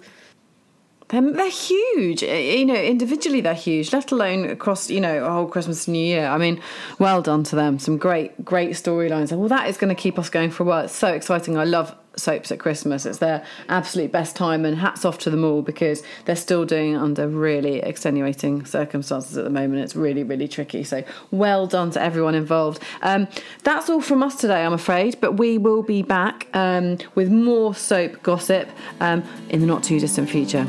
They're, 1.09 1.21
they're 1.31 1.49
huge. 1.49 2.23
Uh, 2.23 2.27
You 2.27 2.65
know, 2.65 2.73
individually 2.73 3.41
they're 3.41 3.53
huge, 3.53 3.93
let 3.93 4.11
alone 4.11 4.45
across, 4.49 4.89
you 4.89 4.99
know, 4.99 5.25
a 5.25 5.29
whole 5.29 5.45
Christmas 5.47 5.87
and 5.87 5.93
New 5.93 6.03
Year. 6.05 6.25
I 6.25 6.37
mean, 6.39 6.59
well 6.97 7.21
done 7.21 7.43
to 7.43 7.55
them. 7.55 7.77
Some 7.77 7.97
great, 7.97 8.43
great 8.43 8.71
storylines. 8.71 9.31
Well, 9.31 9.49
that 9.49 9.69
is 9.69 9.77
going 9.77 9.93
to 9.95 10.01
keep 10.01 10.17
us 10.17 10.29
going 10.29 10.49
for 10.49 10.63
a 10.63 10.65
while. 10.65 10.85
It's 10.85 10.95
so 10.95 11.09
exciting. 11.13 11.55
I 11.57 11.65
love 11.65 11.93
soaps 12.15 12.51
at 12.51 12.59
Christmas. 12.59 13.05
It's 13.05 13.19
their 13.19 13.45
absolute 13.69 14.11
best 14.11 14.35
time, 14.35 14.65
and 14.65 14.77
hats 14.77 15.05
off 15.05 15.17
to 15.19 15.29
them 15.29 15.43
all 15.43 15.61
because 15.61 16.03
they're 16.25 16.35
still 16.35 16.65
doing 16.65 16.93
it 16.93 16.97
under 16.97 17.27
really 17.27 17.77
extenuating 17.77 18.65
circumstances 18.65 19.37
at 19.37 19.43
the 19.43 19.49
moment. 19.49 19.81
It's 19.83 19.95
really, 19.95 20.23
really 20.23 20.47
tricky. 20.47 20.83
So, 20.83 21.03
well 21.31 21.67
done 21.67 21.91
to 21.91 22.01
everyone 22.01 22.35
involved. 22.35 22.81
Um, 23.01 23.27
that's 23.63 23.89
all 23.89 24.01
from 24.01 24.23
us 24.23 24.35
today, 24.35 24.63
I'm 24.63 24.73
afraid, 24.73 25.19
but 25.21 25.33
we 25.33 25.57
will 25.57 25.83
be 25.83 26.01
back 26.01 26.47
um, 26.53 26.97
with 27.15 27.29
more 27.29 27.73
soap 27.75 28.21
gossip 28.23 28.69
um, 28.99 29.23
in 29.49 29.61
the 29.61 29.67
not 29.67 29.83
too 29.83 29.99
distant 29.99 30.29
future. 30.29 30.65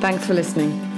Thanks 0.00 0.26
for 0.26 0.34
listening. 0.34 0.95